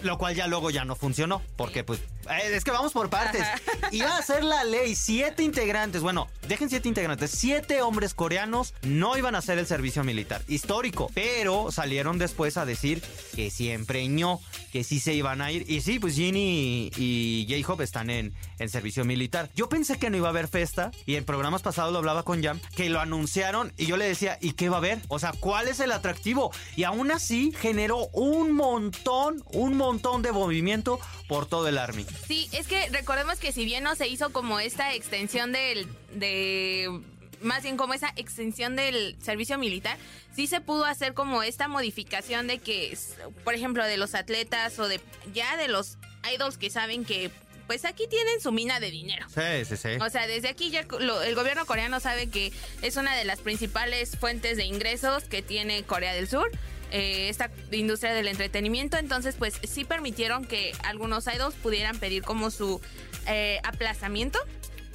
Lo 0.02 0.18
cual 0.18 0.34
ya 0.34 0.46
luego 0.46 0.70
ya 0.70 0.84
no 0.84 0.94
funcionó, 0.94 1.42
porque 1.56 1.84
pues 1.84 2.00
es 2.36 2.64
que 2.64 2.70
vamos 2.70 2.92
por 2.92 3.10
partes. 3.10 3.46
Iba 3.92 4.16
a 4.18 4.22
ser 4.22 4.44
la 4.44 4.64
ley, 4.64 4.94
siete 4.94 5.42
integrantes, 5.42 6.02
bueno, 6.02 6.28
dejen 6.46 6.68
siete 6.68 6.88
integrantes, 6.88 7.30
siete 7.30 7.82
hombres 7.82 8.14
coreanos 8.14 8.74
no 8.82 9.16
iban 9.16 9.34
a 9.34 9.38
hacer 9.38 9.58
el 9.58 9.66
servicio 9.66 10.04
militar, 10.04 10.42
histórico, 10.48 11.10
pero 11.14 11.70
salieron 11.70 12.18
después 12.18 12.56
a 12.56 12.64
decir 12.64 13.02
que 13.34 13.50
siempre 13.50 14.06
ño, 14.08 14.40
que 14.72 14.84
sí 14.84 15.00
se 15.00 15.14
iban 15.14 15.40
a 15.40 15.52
ir. 15.52 15.64
Y 15.68 15.80
sí, 15.80 15.98
pues 15.98 16.14
Ginny 16.14 16.90
y, 16.96 17.46
J-Hope 17.48 17.84
están 17.84 18.10
en, 18.10 18.34
en 18.58 18.68
servicio 18.68 19.04
militar. 19.04 19.50
Yo 19.54 19.68
pensé 19.68 19.98
que 19.98 20.10
no 20.10 20.16
iba 20.16 20.28
a 20.28 20.30
haber 20.30 20.48
festa 20.48 20.90
y 21.06 21.16
en 21.16 21.24
programas 21.24 21.62
pasados 21.62 21.92
lo 21.92 21.98
hablaba 21.98 22.22
con 22.22 22.42
Jam, 22.42 22.60
que 22.76 22.90
lo 22.90 23.00
anunciaron 23.00 23.72
y 23.76 23.86
yo 23.86 23.96
le 23.96 24.06
decía, 24.06 24.38
¿y 24.40 24.52
qué 24.52 24.68
va 24.68 24.76
a 24.76 24.78
haber? 24.78 25.00
O 25.08 25.18
sea, 25.18 25.32
¿cuál 25.38 25.68
es 25.68 25.80
el 25.80 25.92
atractivo? 25.92 26.52
Y 26.76 26.84
aún 26.84 27.10
así 27.10 27.52
generó 27.58 28.08
un 28.12 28.52
montón, 28.52 29.42
un 29.52 29.76
montón 29.76 30.22
de 30.22 30.32
movimiento 30.32 31.00
por 31.28 31.46
todo 31.46 31.68
el 31.68 31.78
Army. 31.78 32.04
Sí, 32.26 32.48
es 32.52 32.66
que 32.66 32.88
recordemos 32.88 33.38
que 33.38 33.52
si 33.52 33.64
bien 33.64 33.84
no 33.84 33.94
se 33.94 34.08
hizo 34.08 34.32
como 34.32 34.58
esta 34.58 34.94
extensión 34.94 35.52
del, 35.52 35.86
de 36.14 37.00
más 37.42 37.62
bien 37.62 37.76
como 37.76 37.94
esa 37.94 38.12
extensión 38.16 38.74
del 38.74 39.16
servicio 39.22 39.58
militar, 39.58 39.96
sí 40.34 40.46
se 40.46 40.60
pudo 40.60 40.84
hacer 40.84 41.14
como 41.14 41.42
esta 41.42 41.68
modificación 41.68 42.46
de 42.46 42.58
que, 42.58 42.96
por 43.44 43.54
ejemplo, 43.54 43.84
de 43.84 43.96
los 43.96 44.14
atletas 44.14 44.78
o 44.78 44.88
de 44.88 45.00
ya 45.32 45.56
de 45.56 45.68
los 45.68 45.98
idols 46.34 46.58
que 46.58 46.70
saben 46.70 47.04
que 47.04 47.30
pues 47.66 47.84
aquí 47.84 48.06
tienen 48.08 48.40
su 48.40 48.50
mina 48.50 48.80
de 48.80 48.90
dinero. 48.90 49.26
Sí, 49.28 49.66
sí, 49.66 49.76
sí. 49.76 49.88
O 50.00 50.08
sea, 50.08 50.26
desde 50.26 50.48
aquí 50.48 50.70
ya 50.70 50.80
el 50.80 51.34
gobierno 51.34 51.66
coreano 51.66 52.00
sabe 52.00 52.28
que 52.28 52.50
es 52.80 52.96
una 52.96 53.14
de 53.14 53.26
las 53.26 53.40
principales 53.40 54.16
fuentes 54.16 54.56
de 54.56 54.64
ingresos 54.64 55.24
que 55.24 55.42
tiene 55.42 55.82
Corea 55.82 56.14
del 56.14 56.28
Sur. 56.28 56.50
Eh, 56.90 57.28
esta 57.28 57.50
industria 57.70 58.14
del 58.14 58.28
entretenimiento. 58.28 58.96
Entonces, 58.96 59.34
pues 59.38 59.60
sí 59.62 59.84
permitieron 59.84 60.44
que 60.44 60.72
algunos 60.84 61.26
idols 61.26 61.54
pudieran 61.54 61.98
pedir 61.98 62.22
como 62.22 62.50
su 62.50 62.80
eh, 63.26 63.60
aplazamiento. 63.64 64.38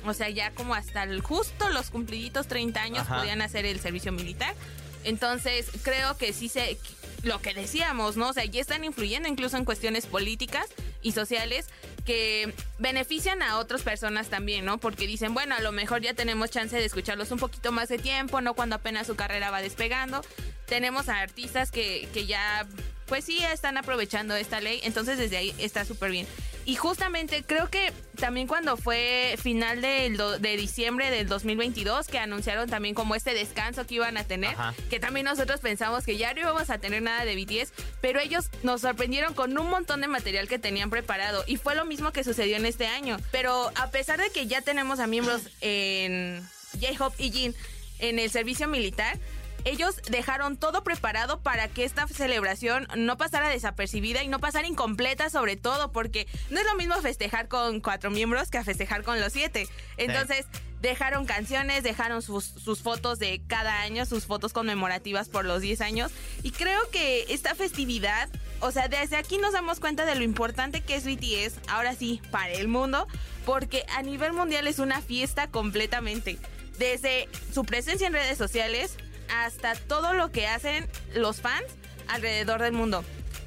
O 0.06 0.14
sea, 0.14 0.30
ya 0.30 0.52
como 0.52 0.76
hasta 0.76 1.04
el 1.04 1.22
justo 1.22 1.70
los 1.70 1.90
cumpliditos 1.90 2.48
30 2.48 2.82
años 2.82 3.08
podían 3.08 3.42
hacer 3.42 3.66
el 3.66 3.80
servicio 3.80 4.12
militar. 4.12 4.56
Entonces, 5.04 5.68
creo 5.84 6.18
que 6.18 6.34
sí 6.34 6.50
se 6.50 6.78
lo 7.24 7.42
que 7.42 7.54
decíamos, 7.54 8.18
¿no? 8.18 8.30
O 8.30 8.34
sea, 8.34 8.46
ya 8.46 8.62
están 8.62 8.84
influyendo 8.84 9.28
incluso 9.28 9.58
en 9.58 9.66
cuestiones 9.66 10.06
políticas 10.06 10.68
y 11.02 11.14
sociales 11.14 11.68
que 12.06 12.54
benefician 12.80 13.42
a 13.42 13.58
otras 13.58 13.82
personas 13.82 14.28
también, 14.28 14.66
¿no? 14.66 14.78
Porque 14.78 15.08
dicen, 15.08 15.34
bueno, 15.34 15.56
a 15.56 15.62
lo 15.62 15.72
mejor 15.72 16.02
ya 16.02 16.14
tenemos 16.14 16.52
chance 16.52 16.76
de 16.76 16.86
escucharlos 16.86 17.32
un 17.32 17.40
poquito 17.40 17.72
más 17.72 17.90
de 17.90 17.98
tiempo, 17.98 18.42
no 18.42 18.54
cuando 18.54 18.76
apenas 18.76 19.08
su 19.08 19.16
carrera 19.16 19.52
va 19.52 19.62
despegando. 19.62 20.22
Tenemos 20.68 21.08
a 21.08 21.20
artistas 21.20 21.72
que, 21.72 22.10
que 22.14 22.26
ya, 22.26 22.68
pues 23.08 23.24
sí, 23.24 23.40
están 23.44 23.78
aprovechando 23.78 24.36
esta 24.36 24.60
ley, 24.60 24.82
entonces 24.84 25.18
desde 25.18 25.38
ahí 25.38 25.56
está 25.58 25.86
súper 25.86 26.12
bien. 26.12 26.28
Y 26.66 26.76
justamente 26.76 27.44
creo 27.46 27.70
que 27.70 27.92
también 28.18 28.48
cuando 28.48 28.78
fue 28.78 29.36
final 29.42 29.82
del 29.82 30.16
do- 30.16 30.40
de 30.40 30.56
diciembre 30.56 31.12
del 31.12 31.28
2022, 31.28 32.08
que 32.08 32.20
anunciaron 32.20 32.70
también 32.70 32.96
como 32.96 33.16
este 33.16 33.34
descanso 33.34 33.86
que 33.86 33.96
iban 33.96 34.16
a 34.18 34.24
tener, 34.24 34.52
Ajá. 34.52 34.74
que 34.90 35.00
también 35.00 35.26
nosotros 35.26 35.60
pensamos 35.60 36.06
que 36.06 36.16
ya 36.18 36.34
no 36.34 36.40
íbamos 36.40 36.70
a 36.70 36.78
tener 36.78 37.02
nada 37.02 37.26
de 37.26 37.36
BTS, 37.36 37.74
pero 38.00 38.22
ellos 38.22 38.46
nos 38.64 38.82
sorprendieron 38.82 39.34
con 39.34 39.58
un 39.58 39.70
montón 39.70 40.00
de 40.00 40.08
material 40.08 40.48
que 40.48 40.58
tenían 40.58 40.90
preparado. 40.90 41.44
Y 41.48 41.58
fue 41.58 41.76
lo 41.76 41.84
mismo 41.84 42.12
que 42.14 42.24
sucedió 42.24 42.56
en 42.56 42.66
este 42.66 42.88
año. 42.88 43.18
Pero 43.32 43.70
a 43.76 43.92
pesar 43.92 44.20
de 44.22 44.30
que 44.30 44.48
ya 44.48 44.62
tenemos 44.62 45.00
a 45.02 45.08
miembros 45.08 45.42
en 45.60 46.42
J-Hope 46.80 47.22
y 47.22 47.32
Jin 47.32 47.56
en 48.00 48.20
el 48.20 48.30
servicio 48.30 48.68
militar, 48.68 49.18
ellos 49.66 49.96
dejaron 50.10 50.58
todo 50.58 50.84
preparado 50.84 51.42
para 51.42 51.68
que 51.68 51.84
esta 51.84 52.08
celebración 52.08 52.88
no 52.96 53.18
pasara 53.18 53.50
desapercibida 53.50 54.24
y 54.24 54.28
no 54.28 54.40
pasara 54.40 54.68
incompleta 54.68 55.30
sobre 55.30 55.56
todo, 55.56 55.92
porque 55.92 56.28
no 56.50 56.60
es 56.60 56.66
lo 56.66 56.76
mismo 56.76 56.96
festejar 57.02 57.48
con 57.48 57.80
cuatro 57.80 58.12
miembros 58.12 58.50
que 58.50 58.58
a 58.58 58.64
festejar 58.64 59.04
con 59.04 59.20
los 59.20 59.34
siete. 59.34 59.68
Entonces, 59.98 60.46
dejaron 60.84 61.26
canciones, 61.26 61.82
dejaron 61.82 62.22
sus, 62.22 62.44
sus 62.44 62.82
fotos 62.82 63.18
de 63.18 63.42
cada 63.48 63.82
año, 63.82 64.06
sus 64.06 64.26
fotos 64.26 64.52
conmemorativas 64.52 65.30
por 65.30 65.46
los 65.46 65.62
10 65.62 65.80
años. 65.80 66.12
Y 66.44 66.52
creo 66.52 66.90
que 66.92 67.26
esta 67.30 67.56
festividad, 67.56 68.30
o 68.60 68.70
sea, 68.72 68.90
desde 68.90 69.16
aquí 69.16 69.38
nos 69.38 69.54
damos 69.54 69.80
cuenta 69.80 70.04
de 70.04 70.16
lo 70.16 70.24
importante 70.24 70.82
que 70.82 70.96
es 70.96 71.06
BTS, 71.06 71.70
ahora 71.70 71.96
sí, 71.96 72.22
para 72.32 72.52
el 72.52 72.68
mundo, 72.68 73.08
porque 73.46 73.86
a 73.96 74.02
nivel 74.02 74.34
mundial 74.34 74.68
es 74.68 74.80
una 74.80 75.02
fiesta 75.02 75.48
completamente. 75.48 76.38
Desde 76.78 77.30
su 77.54 77.64
presencia 77.64 78.08
en 78.08 78.14
redes 78.14 78.38
sociales 78.38 78.98
hasta 79.30 79.76
todo 79.76 80.14
lo 80.14 80.32
que 80.32 80.48
hacen 80.48 80.88
los 81.16 81.42
fans 81.42 81.66
alrededor 82.08 82.62
del 82.62 82.74
mundo. 82.74 83.04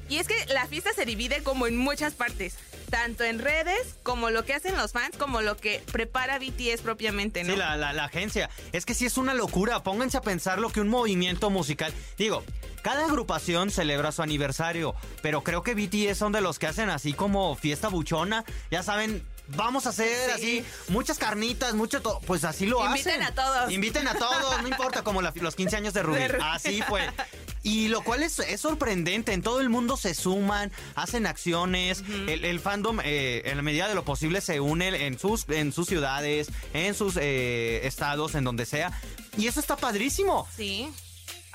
Y 0.09 0.17
es 0.17 0.27
que 0.27 0.35
la 0.53 0.65
fiesta 0.67 0.91
se 0.93 1.05
divide 1.05 1.43
como 1.43 1.67
en 1.67 1.75
muchas 1.75 2.13
partes, 2.13 2.55
tanto 2.89 3.25
en 3.25 3.39
redes 3.39 3.97
como 4.03 4.29
lo 4.29 4.45
que 4.45 4.53
hacen 4.53 4.77
los 4.77 4.93
fans, 4.93 5.17
como 5.17 5.41
lo 5.41 5.57
que 5.57 5.83
prepara 5.91 6.39
BTS 6.39 6.81
propiamente, 6.81 7.43
¿no? 7.43 7.53
Sí, 7.53 7.59
la, 7.59 7.75
la- 7.75 8.05
agencia. 8.05 8.49
Es 8.71 8.85
que 8.85 8.93
sí 8.93 9.05
es 9.05 9.17
una 9.17 9.33
locura. 9.33 9.83
Pónganse 9.83 10.15
a 10.17 10.21
pensar 10.21 10.59
lo 10.59 10.69
que 10.69 10.79
un 10.79 10.87
movimiento 10.87 11.49
musical. 11.49 11.93
Digo, 12.17 12.43
cada 12.83 13.03
agrupación 13.05 13.69
celebra 13.69 14.13
su 14.13 14.21
aniversario, 14.21 14.95
pero 15.21 15.43
creo 15.43 15.61
que 15.61 15.75
BTS 15.75 16.17
son 16.17 16.31
de 16.31 16.39
los 16.39 16.57
que 16.57 16.67
hacen 16.67 16.89
así 16.89 17.11
como 17.11 17.55
fiesta 17.55 17.89
buchona. 17.89 18.45
Ya 18.71 18.83
saben. 18.83 19.25
Vamos 19.55 19.85
a 19.85 19.89
hacer 19.89 20.07
Sí. 20.25 20.31
así 20.33 20.65
muchas 20.89 21.17
carnitas, 21.17 21.73
mucho 21.73 22.01
todo. 22.01 22.19
Pues 22.21 22.43
así 22.43 22.65
lo 22.65 22.85
Inviten 22.85 23.21
hacen. 23.21 23.23
a 23.23 23.35
todos. 23.35 23.71
Inviten 23.71 24.07
a 24.07 24.13
todos, 24.15 24.61
no 24.61 24.67
importa, 24.67 25.03
como 25.03 25.21
la- 25.21 25.33
los 25.35 25.55
15 25.55 25.75
años 25.77 25.93
de 25.93 26.03
Rubí. 26.03 26.19
De 26.19 26.27
Rubí. 26.27 26.43
Así 26.45 26.81
fue. 26.81 27.01
Y 27.63 27.87
lo 27.89 28.01
cual 28.03 28.23
es, 28.23 28.39
es 28.39 28.61
sorprendente. 28.61 29.33
En 29.33 29.41
todo 29.41 29.59
el 29.61 29.69
mundo 29.69 29.97
se 29.97 30.13
suman, 30.13 30.71
hacen 30.95 31.25
acciones. 31.25 32.03
el, 32.27 32.45
el 32.45 32.59
fandom, 32.59 32.99
eh, 33.03 33.41
en 33.45 33.57
la 33.57 33.63
medida 33.63 33.87
de 33.87 33.95
lo 33.95 34.03
posible, 34.05 34.41
se 34.41 34.59
une 34.59 35.05
en 35.07 35.17
sus, 35.19 35.45
en 35.49 35.71
sus 35.73 35.87
ciudades, 35.87 36.47
en 36.73 36.93
sus 36.93 37.15
eh, 37.19 37.81
estados, 37.83 38.35
en 38.35 38.43
donde 38.43 38.65
sea. 38.65 38.91
Y 39.37 39.47
eso 39.47 39.59
está 39.59 39.75
padrísimo. 39.77 40.47
Sí. 40.55 40.89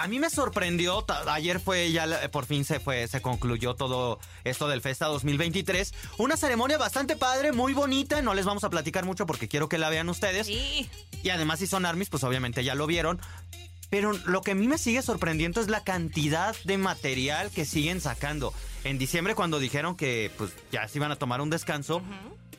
A 0.02 0.08
mí 0.08 0.18
me 0.18 0.30
sorprendió, 0.30 1.06
ayer 1.28 1.60
fue 1.60 1.92
ya, 1.92 2.28
por 2.32 2.44
fin 2.44 2.64
se 2.64 2.80
fue, 2.80 3.06
se 3.06 3.22
concluyó 3.22 3.76
todo 3.76 4.18
esto 4.42 4.66
del 4.66 4.80
Festa 4.80 5.06
2023. 5.06 5.94
Una 6.18 6.36
ceremonia 6.36 6.76
bastante 6.76 7.14
padre, 7.14 7.52
muy 7.52 7.72
bonita, 7.72 8.20
no 8.20 8.34
les 8.34 8.44
vamos 8.44 8.64
a 8.64 8.70
platicar 8.70 9.04
mucho 9.04 9.26
porque 9.26 9.46
quiero 9.46 9.68
que 9.68 9.78
la 9.78 9.90
vean 9.90 10.08
ustedes. 10.08 10.48
Sí. 10.48 10.90
Y 11.22 11.30
además 11.30 11.60
si 11.60 11.68
son 11.68 11.86
armies, 11.86 12.10
pues 12.10 12.24
obviamente 12.24 12.64
ya 12.64 12.74
lo 12.74 12.88
vieron. 12.88 13.20
Pero 13.90 14.12
lo 14.12 14.40
que 14.40 14.50
a 14.50 14.54
mí 14.56 14.66
me 14.66 14.76
sigue 14.76 15.02
sorprendiendo 15.02 15.60
es 15.60 15.68
la 15.68 15.84
cantidad 15.84 16.56
de 16.64 16.78
material 16.78 17.52
que 17.52 17.64
siguen 17.64 18.00
sacando. 18.00 18.52
En 18.82 18.98
diciembre 18.98 19.36
cuando 19.36 19.60
dijeron 19.60 19.94
que 19.94 20.32
pues 20.36 20.50
ya 20.72 20.88
se 20.88 20.98
iban 20.98 21.12
a 21.12 21.16
tomar 21.16 21.40
un 21.40 21.48
descanso, 21.48 22.02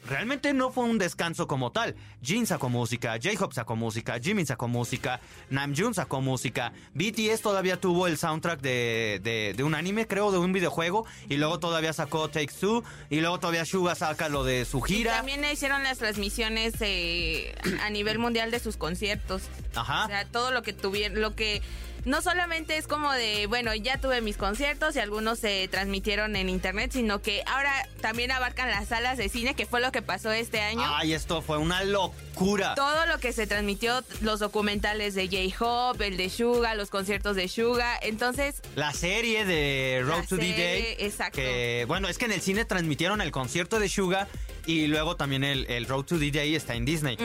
realmente 0.08 0.54
no 0.54 0.72
fue 0.72 0.84
un 0.86 0.98
descanso 0.98 1.48
como 1.48 1.72
tal. 1.72 1.96
Jin 2.22 2.46
sacó 2.46 2.70
música, 2.70 3.18
J-Hope 3.22 3.54
sacó 3.56 3.76
música, 3.76 4.20
Jimin 4.22 4.46
sacó 4.46 4.68
música, 4.68 5.20
Namjoon 5.50 5.94
sacó 5.94 6.22
música, 6.22 6.74
BTS 6.94 7.42
todavía 7.42 7.80
tuvo 7.80 8.08
el 8.08 8.18
soundtrack 8.18 8.62
de, 8.62 9.20
de- 9.24 9.54
de 9.56 9.64
un 9.64 9.76
anime, 9.76 10.08
creo, 10.08 10.32
de 10.32 10.38
un 10.38 10.54
videojuego, 10.54 11.06
y 11.30 11.38
luego 11.38 11.60
todavía 11.60 11.94
sacó 11.94 12.30
Take 12.30 12.54
Two, 12.60 12.84
y 13.10 13.20
luego 13.22 13.40
todavía 13.40 13.66
Suga 13.66 13.96
saca 13.96 14.30
lo 14.30 14.44
de 14.44 14.66
su 14.66 14.80
Y 14.88 14.96
gira. 14.96 15.18
también 15.18 15.44
hicieron 15.52 15.84
las 15.84 15.98
transmisiones 15.98 16.74
eh, 16.82 17.54
a 17.84 17.90
nivel 17.90 18.20
mundial 18.20 18.52
de 18.52 18.60
sus 18.60 18.78
conciertos. 18.78 19.44
Ajá. 19.76 20.06
O 20.06 20.08
sea, 20.08 20.26
todo 20.26 20.52
lo 20.52 20.62
que 20.62 20.74
tuvieron, 20.74 21.22
lo 21.22 21.36
que 21.36 21.62
no 22.06 22.22
solamente 22.22 22.78
es 22.78 22.88
como 22.88 23.12
de, 23.12 23.48
bueno, 23.48 23.74
ya 23.76 23.98
tuve 23.98 24.22
mis 24.22 24.38
conciertos 24.38 24.96
y 24.96 25.00
algunos 25.00 25.40
se 25.40 25.68
transmitieron 25.70 26.36
en 26.36 26.50
internet, 26.50 26.92
sino 26.94 27.22
que 27.22 27.44
ahora 27.46 27.72
también 28.02 28.32
abarcan 28.32 28.70
las 28.70 28.90
salas 28.90 29.18
de 29.18 29.30
cine, 29.30 29.54
que 29.56 29.66
fue 29.66 29.80
lo 29.82 29.92
que 29.92 30.02
pasó 30.02 30.32
este 30.32 30.62
año. 30.62 30.84
Ay, 30.86 31.14
esto 31.14 31.42
fue 31.42 31.58
una 31.58 31.84
locura. 31.84 32.76
Todo 32.76 33.06
lo 33.06 33.20
que 33.20 33.32
se 33.34 33.48
transmitió, 33.48 34.04
los 34.22 34.40
documentales 34.40 35.16
de 35.16 35.28
J-Hope, 35.28 36.08
el 36.08 36.18
de 36.18 36.30
Suga, 36.30 36.76
los 36.76 36.90
conciertos 36.90 37.36
de 37.36 37.48
Suga. 37.48 37.98
Entonces, 38.02 38.62
La 38.76 38.92
serie 38.92 39.46
de 39.46 40.02
Road 40.04 40.26
to 40.28 40.38
the 40.38 40.42
serie, 40.42 40.56
Day. 40.58 40.96
exacto. 41.00 41.38
Que, 41.38 41.86
bueno, 41.88 42.08
es 42.10 42.18
que 42.18 42.26
en 42.26 42.34
el 42.34 42.42
cine 42.42 42.66
transmitieron 42.66 43.22
el 43.22 43.32
concierto 43.32 43.80
de 43.80 43.88
Suga 43.90 44.28
y 44.66 44.88
luego 44.88 45.16
también 45.16 45.44
el, 45.44 45.66
el 45.70 45.86
Road 45.86 46.04
to 46.06 46.20
the 46.20 46.32
Day 46.32 46.56
está 46.56 46.76
en 46.76 46.86
Disney. 46.86 47.18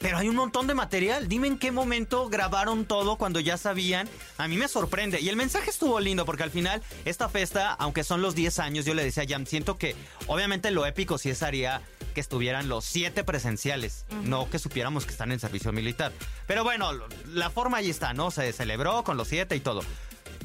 Pero 0.00 0.16
hay 0.16 0.30
un 0.30 0.36
montón 0.36 0.66
de 0.66 0.72
material. 0.72 1.28
Dime 1.28 1.46
en 1.46 1.58
qué 1.58 1.72
momento 1.72 2.30
grabaron 2.30 2.86
todo 2.86 3.16
cuando 3.16 3.38
ya 3.38 3.58
sabían. 3.58 4.08
A 4.38 4.48
mí 4.48 4.56
me 4.56 4.66
sorprende. 4.66 5.20
Y 5.20 5.28
el 5.28 5.36
mensaje 5.36 5.68
estuvo 5.68 6.00
lindo 6.00 6.24
porque 6.24 6.42
al 6.42 6.50
final, 6.50 6.82
esta 7.04 7.28
fiesta, 7.28 7.74
aunque 7.74 8.02
son 8.02 8.22
los 8.22 8.34
10 8.34 8.60
años, 8.60 8.86
yo 8.86 8.94
le 8.94 9.04
decía 9.04 9.24
a 9.24 9.26
Jam, 9.28 9.44
siento 9.44 9.76
que 9.76 9.94
obviamente 10.26 10.70
lo 10.70 10.86
épico 10.86 11.18
sí 11.18 11.34
sería 11.34 11.82
que 12.14 12.20
estuvieran 12.22 12.70
los 12.70 12.86
siete 12.86 13.24
presenciales. 13.24 14.06
No 14.24 14.48
que 14.48 14.58
supiéramos 14.58 15.04
que 15.04 15.12
están 15.12 15.32
en 15.32 15.38
servicio 15.38 15.70
militar. 15.70 16.12
Pero 16.46 16.64
bueno, 16.64 16.92
la 17.26 17.50
forma 17.50 17.76
ahí 17.76 17.90
está, 17.90 18.14
¿no? 18.14 18.30
Se 18.30 18.54
celebró 18.54 19.04
con 19.04 19.18
los 19.18 19.28
siete 19.28 19.54
y 19.54 19.60
todo. 19.60 19.82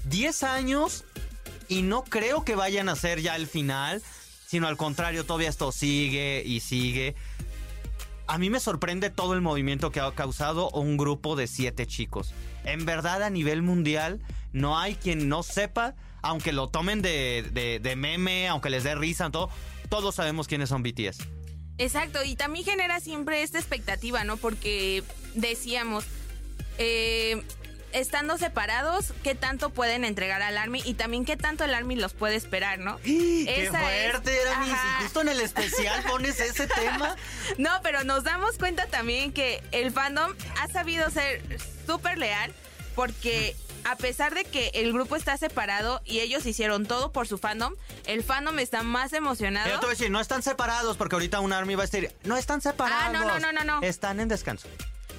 10 0.09 0.43
años 0.43 1.05
y 1.69 1.81
no 1.81 2.03
creo 2.03 2.43
que 2.43 2.55
vayan 2.55 2.89
a 2.89 2.95
ser 2.97 3.21
ya 3.21 3.37
el 3.37 3.47
final, 3.47 4.03
sino 4.45 4.67
al 4.67 4.75
contrario, 4.75 5.25
todavía 5.25 5.47
esto 5.47 5.71
sigue 5.71 6.43
y 6.45 6.59
sigue. 6.59 7.15
A 8.27 8.37
mí 8.37 8.49
me 8.49 8.59
sorprende 8.59 9.09
todo 9.09 9.33
el 9.33 9.41
movimiento 9.41 9.91
que 9.91 9.99
ha 9.99 10.11
causado 10.13 10.69
un 10.71 10.97
grupo 10.97 11.35
de 11.35 11.47
siete 11.47 11.85
chicos. 11.85 12.33
En 12.63 12.85
verdad, 12.85 13.21
a 13.23 13.29
nivel 13.29 13.61
mundial, 13.61 14.19
no 14.51 14.79
hay 14.79 14.95
quien 14.95 15.29
no 15.29 15.43
sepa, 15.43 15.95
aunque 16.23 16.51
lo 16.51 16.67
tomen 16.67 17.01
de, 17.03 17.79
de- 17.81 17.95
meme, 17.95 18.47
aunque 18.47 18.69
les 18.71 18.83
dé 18.83 18.95
risa, 18.95 19.29
todo, 19.29 19.49
todos 19.89 20.15
sabemos 20.15 20.47
quiénes 20.47 20.69
son 20.69 20.81
BTS. 20.81 21.19
Exacto, 21.77 22.23
y 22.23 22.35
también 22.35 22.65
genera 22.65 22.99
siempre 22.99 23.43
esta 23.43 23.59
expectativa, 23.59 24.23
¿no? 24.23 24.37
Porque 24.37 25.03
decíamos, 25.35 26.05
eh, 26.77 27.43
estando 27.99 28.37
separados, 28.37 29.13
¿qué 29.23 29.35
tanto 29.35 29.69
pueden 29.69 30.05
entregar 30.05 30.41
al 30.41 30.57
Army? 30.57 30.81
Y 30.85 30.93
también 30.95 31.25
qué 31.25 31.37
tanto 31.37 31.63
el 31.63 31.73
Army 31.73 31.95
los 31.95 32.13
puede 32.13 32.35
esperar, 32.35 32.79
¿no? 32.79 32.97
¡Qué 33.03 33.65
Esa 33.67 33.81
es- 33.81 34.11
fuerte, 34.11 34.39
Aramis! 34.47 34.73
Ajá. 34.73 34.97
Y 34.99 35.03
justo 35.03 35.21
en 35.21 35.29
el 35.29 35.39
especial 35.41 36.03
pones 36.03 36.39
ese 36.39 36.67
tema. 36.83 37.15
No, 37.57 37.69
pero 37.83 38.03
nos 38.03 38.23
damos 38.23 38.57
cuenta 38.57 38.85
también 38.87 39.31
que 39.33 39.63
el 39.71 39.91
fandom 39.91 40.33
ha 40.61 40.67
sabido 40.67 41.09
ser 41.09 41.41
súper 41.85 42.17
leal 42.17 42.53
porque 42.95 43.55
a 43.83 43.95
pesar 43.95 44.33
de 44.33 44.45
que 44.45 44.71
el 44.73 44.91
grupo 44.93 45.15
está 45.15 45.37
separado 45.37 46.01
y 46.05 46.19
ellos 46.21 46.45
hicieron 46.47 46.87
todo 46.87 47.11
por 47.11 47.27
su 47.27 47.37
fandom, 47.37 47.75
el 48.05 48.23
fandom 48.23 48.57
está 48.59 48.81
más 48.81 49.13
emocionado. 49.13 49.69
Yo 49.69 49.75
te 49.79 49.85
voy 49.85 49.89
a 49.93 49.97
decir, 49.97 50.09
no 50.09 50.19
están 50.19 50.41
separados, 50.41 50.97
porque 50.97 51.15
ahorita 51.15 51.39
un 51.39 51.53
Army 51.53 51.75
va 51.75 51.83
a 51.83 51.85
decir, 51.85 52.11
no 52.23 52.35
están 52.35 52.61
separados. 52.61 53.03
Ah, 53.07 53.11
no, 53.11 53.25
no, 53.25 53.39
no, 53.39 53.51
no, 53.51 53.63
no. 53.63 53.81
Están 53.85 54.19
en 54.19 54.27
descanso. 54.27 54.67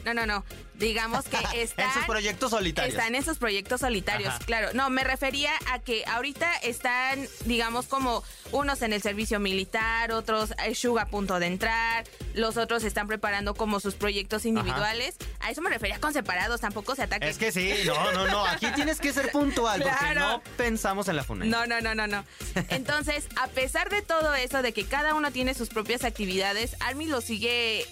No, 0.04 0.14
no, 0.14 0.26
no. 0.26 0.44
Digamos 0.78 1.24
que 1.26 1.36
están... 1.60 1.86
en 1.88 1.92
sus 1.94 2.04
proyectos 2.04 2.50
solitarios. 2.50 2.94
Están 2.94 3.14
en 3.14 3.24
sus 3.24 3.38
proyectos 3.38 3.80
solitarios, 3.80 4.34
Ajá. 4.34 4.44
claro. 4.44 4.68
No, 4.74 4.90
me 4.90 5.04
refería 5.04 5.52
a 5.72 5.78
que 5.78 6.04
ahorita 6.06 6.52
están, 6.56 7.26
digamos, 7.44 7.86
como 7.86 8.22
unos 8.52 8.82
en 8.82 8.92
el 8.92 9.02
servicio 9.02 9.40
militar, 9.40 10.12
otros 10.12 10.54
Suga 10.74 11.02
a 11.02 11.06
punto 11.06 11.38
de 11.38 11.46
entrar, 11.46 12.04
los 12.34 12.56
otros 12.56 12.84
están 12.84 13.06
preparando 13.06 13.54
como 13.54 13.80
sus 13.80 13.94
proyectos 13.94 14.44
individuales. 14.44 15.16
A 15.40 15.50
eso 15.50 15.62
me 15.62 15.70
refería 15.70 15.98
con 15.98 16.12
separados, 16.12 16.60
tampoco 16.60 16.94
se 16.94 17.04
ataquen. 17.04 17.28
Es 17.28 17.38
que 17.38 17.50
sí, 17.50 17.72
no, 17.86 18.12
no, 18.12 18.26
no. 18.26 18.44
Aquí 18.46 18.66
tienes 18.74 19.00
que 19.00 19.12
ser 19.12 19.30
puntual, 19.30 19.82
porque 19.82 20.14
no 20.14 20.42
pensamos 20.56 21.08
en 21.08 21.16
la 21.16 21.24
FUNAI. 21.24 21.48
No, 21.48 21.66
no, 21.66 21.80
no, 21.80 21.94
no, 21.94 22.06
no. 22.06 22.24
Entonces, 22.68 23.26
a 23.36 23.48
pesar 23.48 23.88
de 23.88 24.02
todo 24.02 24.34
eso, 24.34 24.62
de 24.62 24.72
que 24.72 24.84
cada 24.84 25.14
uno 25.14 25.30
tiene 25.30 25.54
sus 25.54 25.68
propias 25.68 26.04
actividades, 26.04 26.76
Army 26.80 27.06
lo 27.06 27.20
sigue 27.20 27.80
eh, 27.80 27.86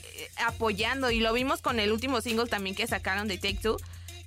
apoyando 0.45 1.11
y 1.11 1.21
lo 1.21 1.33
vimos 1.33 1.63
con 1.63 1.81
el 1.81 1.91
último 1.91 2.21
single 2.21 2.47
también 2.47 2.74
que 2.75 2.87
sacaron 2.87 3.29
de 3.29 3.39
Take 3.39 3.59
Two, 3.63 3.77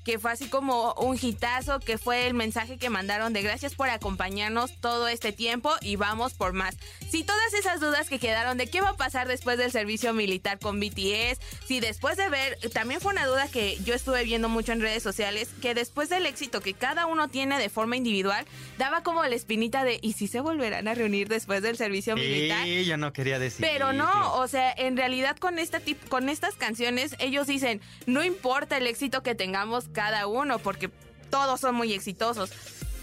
que 0.08 0.20
fue 0.20 0.32
así 0.32 0.48
como 0.48 0.94
un 0.94 1.20
hitazo, 1.22 1.82
que 1.82 1.98
fue 1.98 2.28
el 2.28 2.34
mensaje 2.34 2.78
que 2.78 2.90
mandaron 2.90 3.34
de 3.34 3.42
gracias 3.42 3.76
por 3.76 3.90
acompañarnos 3.90 4.72
todo 4.80 5.10
este 5.10 5.34
tiempo 5.34 5.70
y 5.82 5.98
vamos 5.98 6.34
por 6.34 6.54
más. 6.54 6.78
Si 7.10 7.26
todas 7.26 7.54
esas 7.54 7.82
dudas 7.82 8.08
que 8.08 8.18
quedaron 8.18 8.58
de 8.58 8.68
qué 8.68 8.80
va 8.80 8.92
a 8.92 8.96
pasar 8.96 9.28
después 9.28 9.58
del 9.58 9.70
servicio 9.70 10.14
militar 10.14 10.60
con 10.60 10.80
BTS, 10.80 11.42
si 11.66 11.82
después 11.82 12.16
de 12.16 12.30
ver, 12.30 12.58
también 12.72 13.02
fue 13.02 13.12
una 13.12 13.26
duda 13.26 13.50
que 13.50 13.78
yo 13.84 13.94
estuve 13.94 14.24
viendo 14.24 14.48
mucho 14.48 14.72
en 14.72 14.80
redes 14.80 15.04
sociales, 15.04 15.50
que 15.62 15.74
después 15.74 16.08
del 16.08 16.26
éxito 16.26 16.62
que 16.62 16.74
cada 16.74 17.06
uno 17.06 17.28
tiene 17.28 17.60
de 17.60 17.68
forma 17.68 17.98
individual, 17.98 18.46
daba 18.78 19.04
como 19.04 19.26
la 19.26 19.36
espinita 19.36 19.84
de, 19.84 20.00
¿y 20.02 20.14
si 20.14 20.28
se 20.30 20.40
volverán 20.40 20.88
a 20.88 20.94
reunir 20.94 21.28
después 21.28 21.62
del 21.62 21.76
servicio 21.76 22.16
militar? 22.16 22.64
Sí, 22.64 22.86
yo 22.86 22.96
no 22.96 23.12
quería 23.12 23.40
decir. 23.40 23.68
Pero 23.70 23.92
no, 23.92 24.36
o 24.36 24.48
sea, 24.48 24.72
en 24.72 24.96
realidad 24.96 25.36
con, 25.36 25.60
esta 25.60 25.82
con 26.08 26.30
estas 26.30 26.56
canciones 26.56 27.14
ellos 27.20 27.46
dicen, 27.46 27.82
no 28.06 28.24
importa 28.24 28.78
el 28.78 28.88
éxito 28.88 29.22
que 29.22 29.36
tengamos 29.36 29.90
cada 29.98 30.28
uno, 30.28 30.60
porque 30.60 30.92
todos 31.32 31.60
son 31.60 31.74
muy 31.74 31.92
exitosos, 31.92 32.52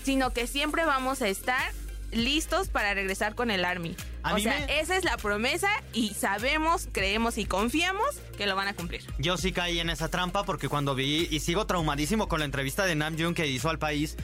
sino 0.04 0.32
que 0.32 0.46
siempre 0.46 0.84
vamos 0.84 1.22
a 1.22 1.28
estar 1.28 1.72
listos 2.12 2.68
para 2.68 2.94
regresar 2.94 3.34
con 3.34 3.50
el 3.50 3.64
Army. 3.64 3.96
o 4.22 4.38
sea, 4.38 4.64
esa 4.66 4.96
es 4.96 5.02
la 5.02 5.16
promesa 5.16 5.68
y 5.92 6.14
sabemos, 6.14 6.86
creemos 6.92 7.36
y 7.36 7.46
confiamos 7.46 8.06
que 8.38 8.46
lo 8.46 8.54
van 8.54 8.68
a 8.68 8.74
cumplir. 8.74 9.02
Yo 9.18 9.36
sí 9.38 9.50
caí 9.50 9.80
en 9.80 9.90
esa 9.90 10.08
trampa 10.08 10.44
porque 10.44 10.68
cuando 10.68 10.94
vi 10.94 11.26
y 11.32 11.40
sigo 11.40 11.66
traumadísimo 11.66 12.28
con 12.28 12.38
la 12.38 12.44
entrevista 12.44 12.86
de 12.86 12.94
Namjoon 12.94 13.34
que 13.34 13.48
hizo 13.48 13.70
al 13.70 13.80
país, 13.80 14.16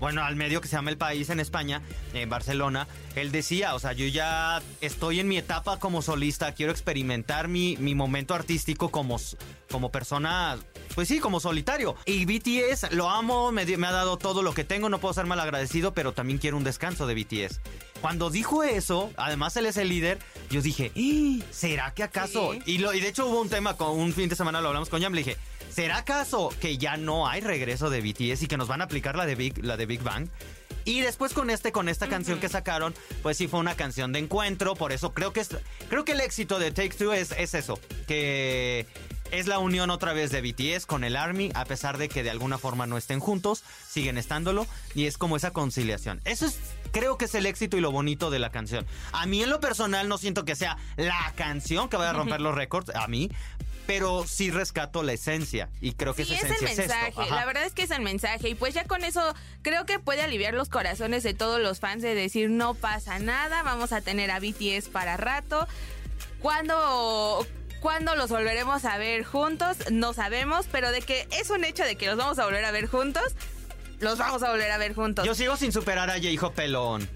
bueno, 0.00 0.24
al 0.24 0.34
medio 0.34 0.60
que 0.60 0.66
se 0.66 0.74
llama 0.74 0.90
El 0.90 0.98
País 0.98 1.30
en 1.30 1.38
España, 1.38 1.80
en 2.12 2.28
Barcelona, 2.28 2.88
él 3.14 3.30
decía, 3.30 3.76
o 3.76 3.78
sea, 3.78 3.92
yo 3.92 4.06
ya 4.06 4.60
estoy 4.80 5.20
en 5.20 5.28
mi 5.28 5.38
etapa 5.38 5.78
como 5.78 6.02
solista, 6.02 6.52
quiero 6.54 6.72
experimentar 6.72 7.46
mi, 7.46 7.76
mi 7.76 7.94
momento 7.94 8.34
artístico 8.34 8.90
como, 8.90 9.16
como 9.70 9.92
persona, 9.92 10.58
pues 10.96 11.08
sí, 11.08 11.20
como 11.20 11.40
solitario. 11.40 11.94
Y 12.06 12.24
BTS 12.24 12.90
lo 12.92 13.10
amo, 13.10 13.52
me, 13.52 13.64
me 13.76 13.86
ha 13.86 13.92
dado 13.92 14.16
todo 14.16 14.42
lo 14.42 14.54
que 14.54 14.64
tengo, 14.64 14.88
no 14.88 14.98
puedo 14.98 15.12
ser 15.12 15.26
mal 15.26 15.38
agradecido, 15.38 15.92
pero 15.92 16.12
también 16.12 16.38
quiero 16.38 16.56
un 16.56 16.64
descanso 16.64 17.06
de 17.06 17.14
BTS. 17.14 17.60
Cuando 18.00 18.30
dijo 18.30 18.64
eso, 18.64 19.12
además 19.18 19.54
él 19.58 19.66
es 19.66 19.76
el 19.76 19.90
líder, 19.90 20.18
yo 20.48 20.62
dije, 20.62 20.92
¡Ah! 20.96 21.44
¿será 21.50 21.92
que 21.92 22.02
acaso? 22.02 22.54
Y, 22.64 22.78
lo, 22.78 22.94
y 22.94 23.00
de 23.00 23.08
hecho 23.08 23.26
hubo 23.26 23.42
un 23.42 23.50
tema, 23.50 23.76
con 23.76 23.90
un 23.90 24.14
fin 24.14 24.30
de 24.30 24.36
semana 24.36 24.62
lo 24.62 24.68
hablamos 24.68 24.88
con 24.88 25.02
Jam, 25.02 25.12
le 25.12 25.22
dije, 25.22 25.36
¿será 25.70 25.98
acaso 25.98 26.48
que 26.62 26.78
ya 26.78 26.96
no 26.96 27.28
hay 27.28 27.42
regreso 27.42 27.90
de 27.90 28.00
BTS 28.00 28.44
y 28.44 28.46
que 28.46 28.56
nos 28.56 28.66
van 28.66 28.80
a 28.80 28.84
aplicar 28.84 29.16
la 29.16 29.26
de 29.26 29.34
Big, 29.34 29.62
la 29.62 29.76
de 29.76 29.84
Big 29.84 30.02
Bang? 30.02 30.28
Y 30.86 31.00
después 31.00 31.34
con 31.34 31.50
este, 31.50 31.72
con 31.72 31.90
esta 31.90 32.08
canción 32.08 32.38
que 32.40 32.48
sacaron, 32.48 32.94
pues 33.22 33.36
sí 33.36 33.48
fue 33.48 33.60
una 33.60 33.74
canción 33.74 34.12
de 34.12 34.20
encuentro. 34.20 34.76
Por 34.76 34.92
eso 34.92 35.12
creo 35.12 35.32
que 35.32 35.40
es, 35.40 35.48
creo 35.90 36.04
que 36.04 36.12
el 36.12 36.20
éxito 36.20 36.60
de 36.60 36.70
Take 36.70 36.96
Two 36.96 37.12
es, 37.12 37.32
es 37.32 37.54
eso. 37.54 37.78
Que 38.06 38.86
es 39.30 39.46
la 39.46 39.58
unión 39.58 39.90
otra 39.90 40.12
vez 40.12 40.30
de 40.30 40.40
BTS 40.40 40.86
con 40.86 41.04
el 41.04 41.16
Army, 41.16 41.50
a 41.54 41.64
pesar 41.64 41.98
de 41.98 42.08
que 42.08 42.22
de 42.22 42.30
alguna 42.30 42.58
forma 42.58 42.86
no 42.86 42.96
estén 42.96 43.20
juntos, 43.20 43.62
siguen 43.88 44.18
estándolo, 44.18 44.66
y 44.94 45.06
es 45.06 45.18
como 45.18 45.36
esa 45.36 45.52
conciliación. 45.52 46.20
Eso 46.24 46.46
es, 46.46 46.58
creo 46.92 47.18
que 47.18 47.26
es 47.26 47.34
el 47.34 47.46
éxito 47.46 47.76
y 47.76 47.80
lo 47.80 47.90
bonito 47.90 48.30
de 48.30 48.38
la 48.38 48.50
canción. 48.50 48.86
A 49.12 49.26
mí 49.26 49.42
en 49.42 49.50
lo 49.50 49.60
personal 49.60 50.08
no 50.08 50.18
siento 50.18 50.44
que 50.44 50.56
sea 50.56 50.76
la 50.96 51.32
canción 51.36 51.88
que 51.88 51.96
vaya 51.96 52.10
a 52.10 52.14
romper 52.14 52.40
los 52.40 52.54
récords, 52.54 52.94
a 52.94 53.06
mí, 53.08 53.30
pero 53.86 54.24
sí 54.26 54.50
rescato 54.50 55.02
la 55.02 55.12
esencia 55.12 55.68
y 55.80 55.92
creo 55.92 56.14
que 56.14 56.22
esa 56.22 56.34
es 56.34 56.42
esencia 56.42 56.68
el 56.68 56.76
mensaje. 56.76 57.30
la 57.30 57.44
verdad 57.44 57.64
es 57.64 57.72
que 57.72 57.82
es 57.82 57.90
el 57.92 58.02
mensaje 58.02 58.48
y 58.48 58.54
pues 58.54 58.74
ya 58.74 58.84
con 58.84 59.04
eso 59.04 59.34
creo 59.62 59.86
que 59.86 60.00
puede 60.00 60.22
aliviar 60.22 60.54
los 60.54 60.68
corazones 60.68 61.22
de 61.22 61.34
todos 61.34 61.60
los 61.60 61.78
fans 61.78 62.02
de 62.02 62.14
decir 62.14 62.50
no 62.50 62.74
pasa 62.74 63.20
nada, 63.20 63.62
vamos 63.62 63.92
a 63.92 64.00
tener 64.00 64.30
a 64.30 64.40
BTS 64.40 64.88
para 64.88 65.16
rato. 65.16 65.68
Cuando 66.40 67.46
¿Cuándo 67.86 68.16
los 68.16 68.30
volveremos 68.30 68.84
a 68.84 68.98
ver 68.98 69.22
juntos? 69.22 69.76
No 69.92 70.12
sabemos, 70.12 70.66
pero 70.72 70.90
de 70.90 71.02
que 71.02 71.28
es 71.30 71.50
un 71.50 71.64
hecho 71.64 71.84
de 71.84 71.94
que 71.94 72.06
los 72.06 72.16
vamos 72.16 72.36
a 72.40 72.44
volver 72.44 72.64
a 72.64 72.72
ver 72.72 72.88
juntos, 72.88 73.22
los 74.00 74.18
vamos 74.18 74.42
a 74.42 74.50
volver 74.50 74.72
a 74.72 74.76
ver 74.76 74.92
juntos. 74.92 75.24
Yo 75.24 75.36
sigo 75.36 75.56
sin 75.56 75.70
superar 75.70 76.10
a 76.10 76.18
hijo 76.18 76.50
Pelón. 76.50 77.08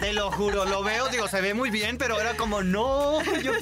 Te 0.00 0.12
lo 0.12 0.32
juro, 0.32 0.64
lo 0.64 0.82
veo, 0.82 1.06
digo, 1.10 1.28
se 1.28 1.40
ve 1.40 1.54
muy 1.54 1.70
bien, 1.70 1.96
pero 1.96 2.20
era 2.20 2.34
como, 2.36 2.64
no, 2.64 3.22
yo, 3.40 3.52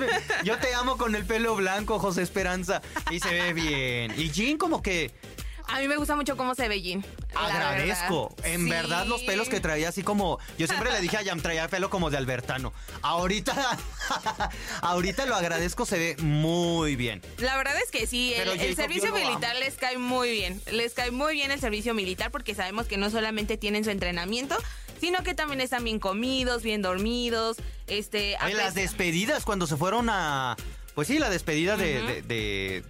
yo 0.42 0.56
te 0.56 0.72
amo 0.72 0.96
con 0.96 1.14
el 1.14 1.26
pelo 1.26 1.54
blanco, 1.54 1.98
José 1.98 2.22
Esperanza. 2.22 2.80
Y 3.10 3.20
se 3.20 3.28
ve 3.28 3.52
bien. 3.52 4.18
Y 4.18 4.30
Jin 4.30 4.56
como 4.56 4.80
que 4.80 5.10
a 5.74 5.80
mí 5.80 5.88
me 5.88 5.96
gusta 5.96 6.14
mucho 6.14 6.36
cómo 6.36 6.54
se 6.54 6.68
ve 6.68 6.80
Jin. 6.80 7.04
Agradezco. 7.34 8.32
En 8.44 8.68
verdad, 8.68 9.06
los 9.06 9.22
pelos 9.22 9.48
que 9.48 9.58
traía 9.58 9.88
así 9.88 10.04
como. 10.04 10.38
Yo 10.56 10.68
siempre 10.68 10.92
le 10.92 11.00
dije 11.00 11.16
a 11.16 11.24
Jam, 11.24 11.40
traía 11.40 11.66
pelo 11.66 11.90
como 11.90 12.10
de 12.10 12.16
Albertano. 12.16 12.72
Ahorita. 13.02 13.76
ahorita 14.82 15.26
lo 15.26 15.34
agradezco, 15.34 15.84
se 15.84 15.98
ve 15.98 16.16
muy 16.22 16.94
bien. 16.94 17.22
La 17.38 17.56
verdad 17.56 17.74
es 17.82 17.90
que 17.90 18.06
sí, 18.06 18.32
el, 18.34 18.76
servicio 18.76 19.12
militar 19.12 19.56
les 19.56 19.74
cae 19.74 19.98
muy 19.98 20.30
bien. 20.30 20.62
Les 20.70 20.94
cae 20.94 21.10
muy 21.10 21.32
bien 21.32 21.50
el 21.50 21.58
servicio 21.58 21.92
militar 21.92 22.30
porque 22.30 22.54
sabemos 22.54 22.86
que 22.86 22.96
no 22.96 23.10
solamente 23.10 23.56
tienen 23.56 23.82
su 23.82 23.90
entrenamiento, 23.90 24.56
sino 25.00 25.24
que 25.24 25.34
también 25.34 25.60
están 25.60 25.82
bien 25.82 25.98
comidos, 25.98 26.62
bien 26.62 26.82
dormidos. 26.82 27.56
Este, 27.88 28.36
las 28.52 28.74
despedidas 28.74 29.44
cuando 29.44 29.66
se 29.66 29.76
fueron 29.76 30.08
a. 30.08 30.56
Pues 30.94 31.08
sí, 31.08 31.18
la 31.18 31.30
despedida 31.30 31.76
de 31.76 32.84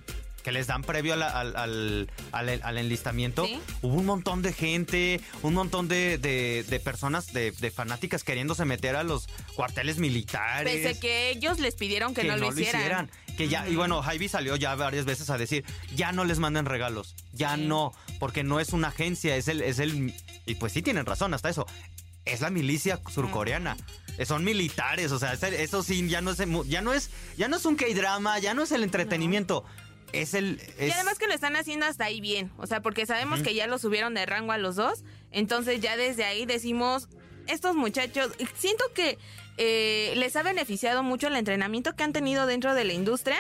que 0.44 0.52
les 0.52 0.66
dan 0.66 0.82
previo 0.82 1.14
al, 1.14 2.06
al, 2.32 2.78
enlistamiento, 2.78 3.48
hubo 3.80 3.94
un 3.94 4.04
montón 4.04 4.42
de 4.42 4.52
gente, 4.52 5.20
un 5.42 5.54
montón 5.54 5.88
de, 5.88 6.80
personas, 6.84 7.32
de, 7.32 7.72
fanáticas 7.74 8.22
queriéndose 8.24 8.66
meter 8.66 8.94
a 8.94 9.02
los 9.02 9.26
cuarteles 9.56 9.96
militares. 9.96 10.86
Pese 10.86 11.00
que 11.00 11.30
ellos 11.30 11.58
les 11.60 11.74
pidieron 11.74 12.12
que, 12.12 12.24
no, 12.24 12.36
lo 12.36 12.52
hicieran. 12.52 13.10
Que 13.38 13.48
ya, 13.48 13.66
y 13.66 13.74
bueno, 13.74 14.02
Javi 14.02 14.28
salió 14.28 14.54
ya 14.56 14.74
varias 14.74 15.06
veces 15.06 15.30
a 15.30 15.38
decir, 15.38 15.64
ya 15.96 16.12
no 16.12 16.26
les 16.26 16.38
manden 16.38 16.66
regalos, 16.66 17.16
ya 17.32 17.56
no, 17.56 17.94
porque 18.20 18.44
no 18.44 18.60
es 18.60 18.74
una 18.74 18.88
agencia, 18.88 19.36
es 19.36 19.48
el, 19.48 19.62
es 19.62 19.78
el, 19.78 20.14
y 20.44 20.54
pues 20.56 20.74
sí 20.74 20.82
tienen 20.82 21.06
razón 21.06 21.32
hasta 21.32 21.48
eso, 21.48 21.66
es 22.26 22.42
la 22.42 22.50
milicia 22.50 23.00
surcoreana. 23.10 23.78
Son 24.26 24.44
militares, 24.44 25.10
o 25.10 25.18
sea, 25.18 25.32
eso 25.32 25.82
sí 25.82 26.06
ya 26.08 26.20
no 26.20 26.30
es 26.30 26.38
ya 26.68 26.82
no 26.82 26.92
es 26.92 27.10
ya 27.36 27.48
no 27.48 27.56
es 27.56 27.64
un 27.64 27.74
K-drama, 27.74 28.38
ya 28.38 28.54
no 28.54 28.62
es 28.62 28.70
el 28.70 28.84
entretenimiento 28.84 29.64
es 30.20 30.34
el... 30.34 30.60
Y 30.78 30.90
además 30.90 31.18
que 31.18 31.26
lo 31.26 31.34
están 31.34 31.56
haciendo 31.56 31.86
hasta 31.86 32.04
ahí 32.04 32.20
bien, 32.20 32.50
o 32.58 32.66
sea, 32.66 32.80
porque 32.80 33.06
sabemos 33.06 33.42
que 33.42 33.54
ya 33.54 33.66
lo 33.66 33.78
subieron 33.78 34.14
de 34.14 34.26
rango 34.26 34.52
a 34.52 34.58
los 34.58 34.76
dos, 34.76 35.04
entonces 35.30 35.80
ya 35.80 35.96
desde 35.96 36.24
ahí 36.24 36.46
decimos, 36.46 37.08
estos 37.46 37.74
muchachos, 37.74 38.32
siento 38.56 38.84
que 38.94 39.18
eh, 39.56 40.12
les 40.16 40.36
ha 40.36 40.42
beneficiado 40.42 41.02
mucho 41.02 41.28
el 41.28 41.36
entrenamiento 41.36 41.94
que 41.94 42.04
han 42.04 42.12
tenido 42.12 42.46
dentro 42.46 42.74
de 42.74 42.84
la 42.84 42.92
industria 42.92 43.36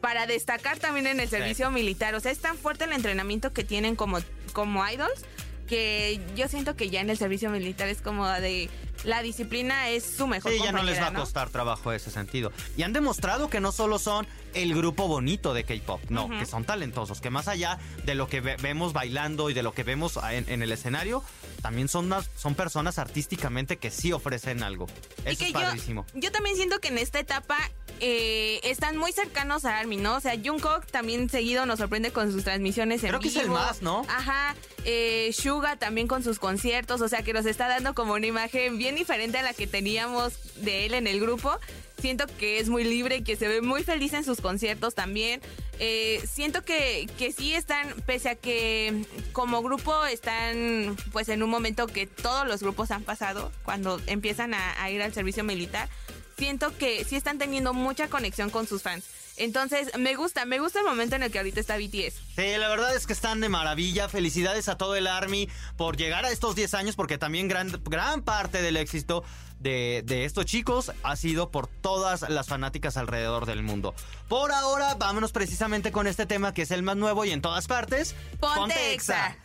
para 0.00 0.26
destacar 0.26 0.78
también 0.78 1.06
en 1.06 1.20
el 1.20 1.28
servicio 1.28 1.70
militar, 1.70 2.14
o 2.14 2.20
sea, 2.20 2.30
es 2.30 2.38
tan 2.38 2.58
fuerte 2.58 2.84
el 2.84 2.92
entrenamiento 2.92 3.52
que 3.52 3.64
tienen 3.64 3.96
como, 3.96 4.18
como 4.52 4.86
idols 4.86 5.24
que 5.66 6.20
yo 6.36 6.48
siento 6.48 6.76
que 6.76 6.90
ya 6.90 7.00
en 7.00 7.10
el 7.10 7.18
servicio 7.18 7.50
militar 7.50 7.88
es 7.88 8.00
como 8.00 8.28
de 8.28 8.70
la 9.04 9.22
disciplina 9.22 9.90
es 9.90 10.04
su 10.04 10.26
mejor 10.26 10.52
Sí, 10.52 10.58
ya 10.62 10.72
no 10.72 10.82
les 10.82 11.00
va 11.00 11.08
a 11.08 11.12
costar 11.12 11.50
trabajo 11.50 11.92
ese 11.92 12.10
sentido. 12.10 12.52
Y 12.76 12.82
han 12.82 12.92
demostrado 12.92 13.50
que 13.50 13.60
no 13.60 13.72
solo 13.72 13.98
son 13.98 14.26
el 14.54 14.74
grupo 14.74 15.08
bonito 15.08 15.52
de 15.52 15.64
K-pop, 15.64 16.00
no, 16.10 16.28
que 16.28 16.46
son 16.46 16.64
talentosos, 16.64 17.20
que 17.20 17.28
más 17.28 17.48
allá 17.48 17.78
de 18.04 18.14
lo 18.14 18.28
que 18.28 18.40
vemos 18.40 18.92
bailando 18.92 19.50
y 19.50 19.54
de 19.54 19.62
lo 19.62 19.72
que 19.72 19.82
vemos 19.82 20.18
en, 20.30 20.62
el 20.62 20.72
escenario, 20.72 21.22
también 21.60 21.88
son, 21.88 22.14
son 22.36 22.54
personas 22.54 22.98
artísticamente 22.98 23.76
que 23.76 23.90
sí 23.90 24.12
ofrecen 24.12 24.62
algo. 24.62 24.86
Eso 25.24 25.44
es 25.44 25.52
padrísimo. 25.52 26.06
Yo, 26.14 26.30
también 26.30 26.56
siento 26.56 26.78
que 26.80 26.88
en 26.88 26.98
esta 26.98 27.18
etapa 27.18 27.58
eh, 28.00 28.60
están 28.64 28.96
muy 28.96 29.12
cercanos 29.12 29.64
a 29.64 29.78
Armin, 29.78 30.02
¿no? 30.02 30.16
O 30.16 30.20
sea, 30.20 30.34
Jungkook 30.42 30.86
también 30.86 31.30
seguido 31.30 31.66
nos 31.66 31.78
sorprende 31.78 32.10
con 32.12 32.32
sus 32.32 32.44
transmisiones 32.44 33.02
en 33.02 33.10
Creo 33.10 33.20
que 33.20 33.28
es 33.28 33.36
el 33.36 33.50
más, 33.50 33.82
¿no? 33.82 34.04
Ajá. 34.08 34.54
Eh, 34.84 35.30
Suga 35.32 35.76
también 35.76 36.06
con 36.06 36.22
sus 36.22 36.38
conciertos, 36.38 37.00
o 37.00 37.08
sea, 37.08 37.22
que 37.22 37.32
nos 37.32 37.46
está 37.46 37.68
dando 37.68 37.94
como 37.94 38.14
una 38.14 38.26
imagen 38.26 38.76
bien 38.78 38.94
diferente 38.96 39.38
a 39.38 39.42
la 39.42 39.54
que 39.54 39.66
teníamos 39.66 40.34
de 40.56 40.86
él 40.86 40.94
en 40.94 41.06
el 41.06 41.20
grupo. 41.20 41.58
Siento 41.98 42.26
que 42.38 42.58
es 42.58 42.68
muy 42.68 42.84
libre 42.84 43.16
y 43.16 43.22
que 43.22 43.36
se 43.36 43.48
ve 43.48 43.62
muy 43.62 43.82
feliz 43.82 44.12
en 44.12 44.24
sus 44.24 44.40
conciertos 44.40 44.94
también. 44.94 45.40
Eh, 45.78 46.22
siento 46.30 46.62
que, 46.62 47.08
que 47.18 47.32
sí 47.32 47.54
están, 47.54 47.94
pese 48.04 48.28
a 48.28 48.34
que 48.34 49.06
como 49.32 49.62
grupo 49.62 50.04
están 50.04 50.96
pues 51.12 51.28
en 51.30 51.42
un 51.42 51.50
momento 51.50 51.86
que 51.86 52.06
todos 52.06 52.46
los 52.46 52.60
grupos 52.62 52.90
han 52.90 53.02
pasado 53.02 53.50
cuando 53.64 54.00
empiezan 54.06 54.52
a 54.54 54.90
ir 54.90 55.02
al 55.02 55.14
servicio 55.14 55.44
militar, 55.44 55.88
siento 56.36 56.76
que 56.76 57.04
sí 57.04 57.16
están 57.16 57.38
teniendo 57.38 57.72
mucha 57.72 58.08
conexión 58.08 58.50
con 58.50 58.66
sus 58.66 58.82
fans. 58.82 59.04
Entonces, 59.36 59.90
me 59.98 60.14
gusta, 60.14 60.44
me 60.44 60.60
gusta 60.60 60.78
el 60.78 60.84
momento 60.84 61.16
en 61.16 61.24
el 61.24 61.32
que 61.32 61.38
ahorita 61.38 61.58
está 61.58 61.76
BTS. 61.76 62.14
Sí, 62.36 62.56
la 62.56 62.68
verdad 62.68 62.94
es 62.94 63.06
que 63.06 63.12
están 63.12 63.40
de 63.40 63.48
maravilla. 63.48 64.08
Felicidades 64.08 64.68
a 64.68 64.76
todo 64.76 64.94
el 64.94 65.08
Army 65.08 65.48
por 65.76 65.96
llegar 65.96 66.24
a 66.24 66.30
estos 66.30 66.54
10 66.54 66.74
años, 66.74 66.96
porque 66.96 67.18
también 67.18 67.48
gran, 67.48 67.80
gran 67.84 68.22
parte 68.22 68.62
del 68.62 68.76
éxito 68.76 69.24
de, 69.58 70.24
estos 70.24 70.44
chicos 70.44 70.92
ha 71.02 71.16
sido 71.16 71.50
por 71.50 71.66
todas 71.66 72.28
las 72.28 72.46
fanáticas 72.46 72.96
alrededor 72.96 73.46
del 73.46 73.62
mundo. 73.62 73.94
Por 74.28 74.52
ahora, 74.52 74.94
vámonos 74.94 75.32
precisamente 75.32 75.90
con 75.90 76.06
este 76.06 76.26
tema 76.26 76.52
que 76.52 76.62
es 76.62 76.70
el 76.70 76.82
más 76.82 76.96
nuevo 76.96 77.24
y 77.24 77.30
en 77.30 77.40
todas 77.40 77.66
partes. 77.66 78.14
Ponte, 78.40 78.92
Exa. 78.92 79.36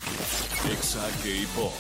Exa 0.70 1.08
K-Pop. 1.24 1.74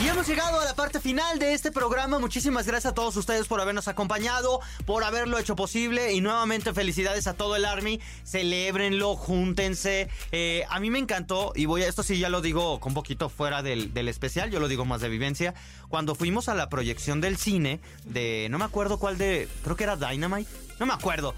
Y 0.00 0.08
hemos 0.08 0.26
llegado 0.26 0.58
a 0.58 0.64
la 0.64 0.74
parte 0.74 0.98
final 0.98 1.38
de 1.38 1.52
este 1.52 1.70
programa. 1.70 2.18
Muchísimas 2.18 2.66
gracias 2.66 2.92
a 2.92 2.94
todos 2.94 3.14
ustedes 3.16 3.46
por 3.46 3.60
habernos 3.60 3.88
acompañado, 3.88 4.60
por 4.86 5.04
haberlo 5.04 5.38
hecho 5.38 5.54
posible. 5.54 6.14
Y 6.14 6.20
nuevamente 6.20 6.72
felicidades 6.72 7.26
a 7.26 7.34
todo 7.34 7.56
el 7.56 7.66
Army. 7.66 8.00
Celébrenlo, 8.24 9.16
júntense. 9.16 10.08
Eh, 10.32 10.64
a 10.70 10.80
mí 10.80 10.90
me 10.90 10.98
encantó, 10.98 11.52
y 11.54 11.66
voy 11.66 11.82
a, 11.82 11.88
esto 11.88 12.02
sí 12.02 12.18
ya 12.18 12.30
lo 12.30 12.40
digo 12.40 12.80
con 12.80 12.94
poquito 12.94 13.28
fuera 13.28 13.62
del 13.62 14.08
especial, 14.08 14.50
yo 14.50 14.60
lo 14.60 14.68
digo 14.68 14.84
más 14.84 15.00
de 15.00 15.08
vivencia. 15.08 15.54
Cuando 15.88 16.14
fuimos 16.14 16.48
a 16.48 16.54
la 16.54 16.68
proyección 16.68 17.20
del 17.20 17.36
cine, 17.36 17.80
de 18.04 18.48
no 18.50 18.58
me 18.58 18.64
acuerdo 18.64 18.98
cuál 18.98 19.18
de, 19.18 19.48
creo 19.62 19.76
que 19.76 19.84
era 19.84 19.96
Dynamite, 19.96 20.50
no 20.80 20.86
me 20.86 20.94
acuerdo. 20.94 21.34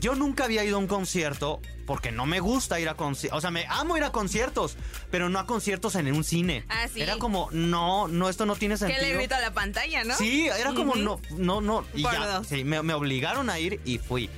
Yo 0.00 0.14
nunca 0.14 0.44
había 0.44 0.64
ido 0.64 0.76
a 0.76 0.80
un 0.80 0.86
concierto 0.86 1.60
porque 1.88 2.12
no 2.12 2.26
me 2.26 2.38
gusta 2.38 2.78
ir 2.78 2.88
a 2.90 2.94
conciertos. 2.94 3.38
O 3.38 3.40
sea, 3.40 3.50
me 3.50 3.64
amo 3.66 3.96
ir 3.96 4.04
a 4.04 4.12
conciertos, 4.12 4.76
pero 5.10 5.30
no 5.30 5.38
a 5.38 5.46
conciertos 5.46 5.94
en 5.94 6.12
un 6.12 6.22
cine. 6.22 6.66
Ah, 6.68 6.86
sí. 6.92 7.00
Era 7.00 7.16
como, 7.16 7.48
no, 7.50 8.08
no, 8.08 8.28
esto 8.28 8.44
no 8.44 8.56
tiene 8.56 8.76
sentido. 8.76 9.00
Que 9.00 9.06
le 9.06 9.14
grito 9.16 9.34
a 9.34 9.40
la 9.40 9.54
pantalla, 9.54 10.04
¿no? 10.04 10.14
Sí, 10.14 10.48
era 10.48 10.74
como, 10.74 10.96
no, 10.96 11.18
no, 11.30 11.62
no. 11.62 11.86
Y 11.94 12.02
Por 12.02 12.12
ya, 12.12 12.26
dos. 12.26 12.46
sí, 12.46 12.62
me, 12.62 12.82
me 12.82 12.92
obligaron 12.92 13.48
a 13.48 13.58
ir 13.58 13.80
y 13.86 13.96
fui. 13.96 14.28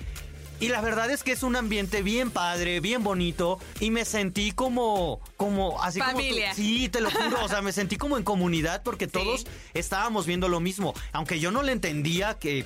Y 0.60 0.68
la 0.68 0.80
verdad 0.80 1.10
es 1.10 1.24
que 1.24 1.32
es 1.32 1.42
un 1.42 1.56
ambiente 1.56 2.02
bien 2.02 2.30
padre, 2.30 2.78
bien 2.78 3.02
bonito. 3.02 3.58
Y 3.80 3.90
me 3.90 4.04
sentí 4.04 4.52
como, 4.52 5.20
como, 5.36 5.82
así 5.82 5.98
como. 6.00 6.18
tú- 6.18 6.24
sí, 6.54 6.88
te 6.88 7.00
lo 7.00 7.10
juro. 7.10 7.42
o 7.44 7.48
sea, 7.48 7.62
me 7.62 7.72
sentí 7.72 7.96
como 7.96 8.16
en 8.16 8.22
comunidad 8.22 8.82
porque 8.84 9.06
todos 9.08 9.44
estábamos 9.74 10.26
viendo 10.26 10.48
lo 10.48 10.60
mismo. 10.60 10.94
Aunque 11.12 11.40
yo 11.40 11.50
no 11.50 11.64
le 11.64 11.72
entendía 11.72 12.34
que. 12.38 12.64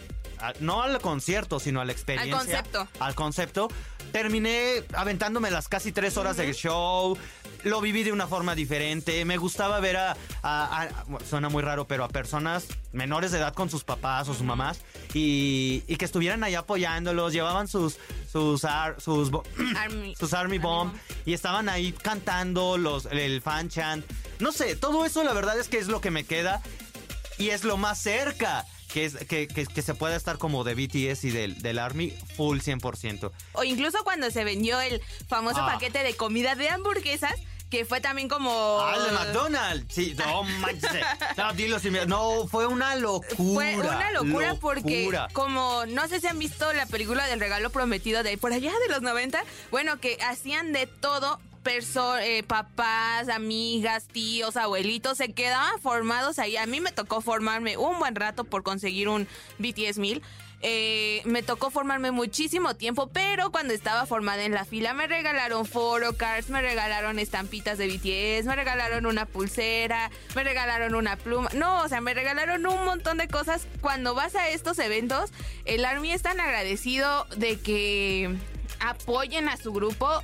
No 0.60 0.82
al 0.82 1.00
concierto, 1.00 1.58
sino 1.60 1.80
a 1.80 1.84
la 1.84 1.92
experiencia. 1.92 2.36
concepto. 2.36 2.88
Al 3.00 3.14
concepto. 3.14 3.68
Terminé 4.12 4.84
aventándome 4.94 5.50
las 5.50 5.68
casi 5.68 5.90
tres 5.90 6.16
horas 6.16 6.36
del 6.36 6.54
show. 6.54 7.16
Lo 7.64 7.80
viví 7.80 8.02
de 8.04 8.12
una 8.12 8.26
forma 8.26 8.54
diferente. 8.54 9.24
Me 9.24 9.38
gustaba 9.38 9.80
ver 9.80 9.96
a, 9.96 10.12
a- 10.42 10.82
a- 10.82 11.04
bueno, 11.06 11.26
Suena 11.26 11.48
muy 11.48 11.62
raro, 11.62 11.86
pero 11.86 12.04
a 12.04 12.08
personas 12.08 12.66
menores 12.92 13.32
de 13.32 13.38
edad 13.38 13.54
con 13.54 13.70
sus 13.70 13.82
papás 13.82 14.28
o 14.28 14.34
sus 14.34 14.42
mamás. 14.44 14.80
Y, 15.14 15.82
y 15.86 15.96
que 15.96 16.04
estuvieran 16.04 16.44
ahí 16.44 16.54
apoyándolos. 16.54 17.32
Llevaban 17.32 17.66
sus. 17.68 17.96
Sus, 18.30 18.64
ar- 18.64 19.00
sus, 19.00 19.30
Army- 19.76 20.14
sus 20.16 20.34
Army 20.34 20.58
Bomb. 20.58 20.92
Bomb. 20.92 21.00
Y 21.24 21.34
estaban 21.34 21.68
ahí 21.68 21.92
cantando 21.92 22.76
los, 22.78 23.06
el 23.06 23.40
fan 23.40 23.68
chant. 23.68 24.04
No 24.40 24.50
sé, 24.52 24.74
todo 24.76 25.04
eso 25.06 25.22
la 25.24 25.32
verdad 25.32 25.58
es 25.58 25.68
que 25.68 25.78
es 25.78 25.86
lo 25.88 26.00
que 26.00 26.10
me 26.10 26.24
queda. 26.24 26.60
Y 27.38 27.50
es 27.50 27.64
lo 27.64 27.76
más 27.76 28.00
cerca 28.00 28.64
que, 28.94 29.04
es, 29.06 29.16
que, 29.26 29.48
que- 29.48 29.66
que 29.66 29.82
se 29.82 29.94
pueda 29.94 30.14
estar 30.16 30.38
como 30.38 30.62
de 30.64 30.74
BTS 30.74 31.24
y 31.24 31.30
del, 31.30 31.60
del 31.60 31.78
Army 31.80 32.12
full 32.36 32.60
100%. 32.60 33.30
O 33.54 33.64
incluso 33.64 33.98
cuando 34.04 34.30
se 34.30 34.44
vendió 34.44 34.80
el 34.80 35.02
famoso 35.28 35.60
Ah. 35.60 35.72
paquete 35.74 36.02
de 36.04 36.14
comida 36.14 36.54
de 36.54 36.68
hamburguesas, 36.70 37.34
que 37.70 37.84
fue 37.84 38.00
también 38.00 38.28
como... 38.28 38.78
¡Ah, 38.80 38.96
de 39.04 39.10
McDonald's! 39.10 39.92
Sí, 39.92 40.14
no 40.16 40.44
manches. 40.44 41.04
No, 41.36 41.52
dilo 41.54 41.80
sin 41.80 41.92
miedo. 41.92 42.06
No, 42.06 42.46
fue 42.46 42.66
una 42.66 42.94
locura. 42.94 43.26
Fue 43.36 43.76
una 43.76 44.12
locura, 44.12 44.54
porque 44.60 45.00
locura. 45.00 45.28
como 45.32 45.84
no 45.86 46.06
sé 46.06 46.20
si 46.20 46.28
han 46.28 46.38
visto 46.38 46.72
la 46.72 46.86
película 46.86 47.26
del 47.26 47.40
regalo 47.40 47.70
prometido 47.70 48.22
de 48.22 48.38
por 48.38 48.52
allá 48.52 48.70
de 48.86 48.92
los 48.92 49.02
90, 49.02 49.42
bueno, 49.72 49.98
que 49.98 50.18
hacían 50.22 50.72
de 50.72 50.86
todo, 50.86 51.40
eh, 51.66 52.42
papás, 52.46 53.28
amigas, 53.28 54.06
tíos, 54.06 54.56
abuelitos, 54.56 55.18
se 55.18 55.32
quedaban 55.32 55.80
formados 55.80 56.38
ahí. 56.38 56.56
A 56.56 56.66
mí 56.66 56.80
me 56.80 56.92
tocó 56.92 57.20
formarme 57.20 57.76
un 57.76 57.98
buen 57.98 58.14
rato 58.14 58.44
por 58.44 58.62
conseguir 58.62 59.08
un 59.08 59.26
BTS 59.58 59.98
1000. 59.98 60.22
Eh, 60.66 61.20
me 61.26 61.42
tocó 61.42 61.70
formarme 61.70 62.10
muchísimo 62.10 62.74
tiempo, 62.74 63.08
pero 63.12 63.50
cuando 63.50 63.74
estaba 63.74 64.06
formada 64.06 64.44
en 64.44 64.52
la 64.52 64.64
fila 64.64 64.94
me 64.94 65.06
regalaron 65.06 65.66
photocards, 65.66 66.48
me 66.48 66.62
regalaron 66.62 67.18
estampitas 67.18 67.76
de 67.76 67.86
BTS, 67.86 68.46
me 68.46 68.56
regalaron 68.56 69.04
una 69.04 69.26
pulsera, 69.26 70.10
me 70.34 70.42
regalaron 70.42 70.94
una 70.94 71.16
pluma. 71.16 71.50
No, 71.54 71.82
o 71.82 71.88
sea, 71.88 72.00
me 72.00 72.14
regalaron 72.14 72.64
un 72.66 72.84
montón 72.84 73.18
de 73.18 73.28
cosas. 73.28 73.66
Cuando 73.82 74.14
vas 74.14 74.34
a 74.36 74.48
estos 74.48 74.78
eventos, 74.78 75.32
el 75.66 75.84
Army 75.84 76.12
es 76.12 76.22
tan 76.22 76.40
agradecido 76.40 77.26
de 77.36 77.58
que 77.58 78.34
apoyen 78.80 79.48
a 79.48 79.56
su 79.58 79.72
grupo. 79.72 80.22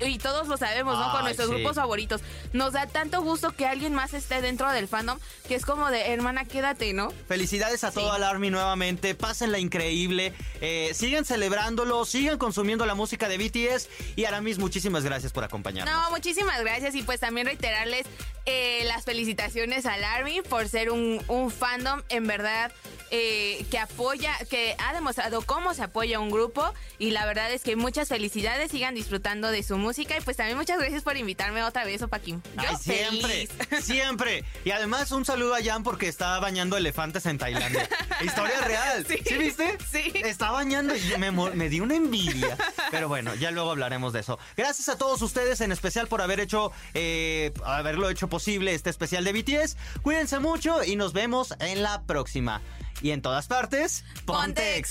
Y 0.00 0.18
todos 0.18 0.48
lo 0.48 0.56
sabemos, 0.56 0.98
¿no? 0.98 1.12
Con 1.12 1.22
nuestros 1.24 1.48
sí. 1.48 1.54
grupos 1.54 1.76
favoritos. 1.76 2.20
Nos 2.52 2.72
da 2.72 2.86
tanto 2.86 3.22
gusto 3.22 3.52
que 3.52 3.66
alguien 3.66 3.94
más 3.94 4.14
esté 4.14 4.40
dentro 4.40 4.70
del 4.70 4.88
fandom 4.88 5.18
que 5.48 5.54
es 5.54 5.64
como 5.64 5.90
de, 5.90 6.12
hermana, 6.12 6.44
quédate, 6.44 6.92
¿no? 6.92 7.10
Felicidades 7.28 7.84
a 7.84 7.90
todo 7.92 8.10
Sí. 8.10 8.16
el 8.16 8.22
Army 8.24 8.50
nuevamente. 8.50 9.14
Pásenla 9.14 9.58
increíble. 9.58 10.32
Eh, 10.60 10.90
sigan 10.94 11.24
celebrándolo. 11.24 12.04
Sigan 12.04 12.38
consumiendo 12.38 12.86
la 12.86 12.94
música 12.94 13.28
de 13.28 13.38
BTS. 13.38 13.88
Y 14.16 14.24
Aramis, 14.24 14.58
muchísimas 14.58 15.04
gracias 15.04 15.32
por 15.32 15.44
acompañarnos. 15.44 15.94
No, 15.94 16.10
muchísimas 16.10 16.60
gracias 16.60 16.94
y 16.94 17.02
pues 17.02 17.20
también 17.20 17.46
reiterarles 17.46 18.06
eh, 18.46 18.84
las 18.86 19.04
felicitaciones 19.04 19.86
al 19.86 20.02
Army 20.04 20.42
por 20.42 20.68
ser 20.68 20.90
un, 20.90 21.22
un 21.28 21.50
fandom 21.50 22.02
en 22.08 22.26
verdad 22.26 22.72
eh, 23.10 23.64
que 23.70 23.78
apoya, 23.78 24.34
que 24.50 24.76
ha 24.78 24.92
demostrado 24.92 25.42
cómo 25.42 25.72
se 25.74 25.82
apoya 25.82 26.18
un 26.18 26.30
grupo 26.30 26.72
y 26.98 27.10
la 27.12 27.26
verdad 27.26 27.52
es 27.52 27.62
que 27.62 27.76
muchas 27.76 28.08
felicidades, 28.08 28.70
sigan 28.70 28.94
disfrutando 28.94 29.50
de 29.50 29.62
su 29.62 29.76
música 29.78 29.83
y 29.92 30.06
pues 30.24 30.36
también 30.36 30.56
muchas 30.56 30.78
gracias 30.78 31.02
por 31.02 31.16
invitarme 31.16 31.62
otra 31.62 31.84
vez, 31.84 32.00
Opaquín. 32.02 32.42
Yo 32.56 32.62
Ay, 32.68 32.76
siempre, 32.80 33.46
feliz. 33.46 33.50
siempre. 33.84 34.44
Y 34.64 34.70
además 34.70 35.10
un 35.12 35.24
saludo 35.24 35.54
a 35.54 35.62
Jan 35.62 35.82
porque 35.82 36.08
está 36.08 36.38
bañando 36.40 36.76
elefantes 36.76 37.26
en 37.26 37.36
Tailandia. 37.38 37.88
Historia 38.24 38.60
real. 38.62 39.06
¿Sí, 39.06 39.18
Sí, 39.26 39.34
viste? 39.36 39.76
sí. 39.90 40.12
Está 40.14 40.50
bañando 40.50 40.94
y 40.96 41.00
me, 41.18 41.30
me 41.30 41.68
dio 41.68 41.82
una 41.82 41.96
envidia. 41.96 42.56
Pero 42.90 43.08
bueno, 43.08 43.34
ya 43.34 43.50
luego 43.50 43.70
hablaremos 43.72 44.12
de 44.12 44.20
eso. 44.20 44.38
Gracias 44.56 44.88
a 44.88 44.96
todos 44.96 45.20
ustedes 45.22 45.60
en 45.60 45.70
especial 45.72 46.08
por 46.08 46.22
haber 46.22 46.40
hecho, 46.40 46.72
eh, 46.94 47.52
haberlo 47.64 48.08
hecho 48.08 48.28
posible 48.28 48.74
este 48.74 48.90
especial 48.90 49.24
de 49.24 49.32
BTS. 49.32 49.76
Cuídense 50.02 50.38
mucho 50.38 50.82
y 50.82 50.96
nos 50.96 51.12
vemos 51.12 51.54
en 51.60 51.82
la 51.82 52.02
próxima. 52.02 52.62
Y 53.02 53.10
en 53.10 53.20
todas 53.22 53.48
partes, 53.48 54.04
Ponte 54.24 54.82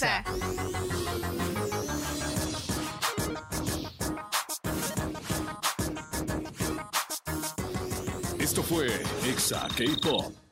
Esto 8.53 8.61
fue 8.61 8.85
Exa 9.27 9.67
K-Pop. 9.75 10.42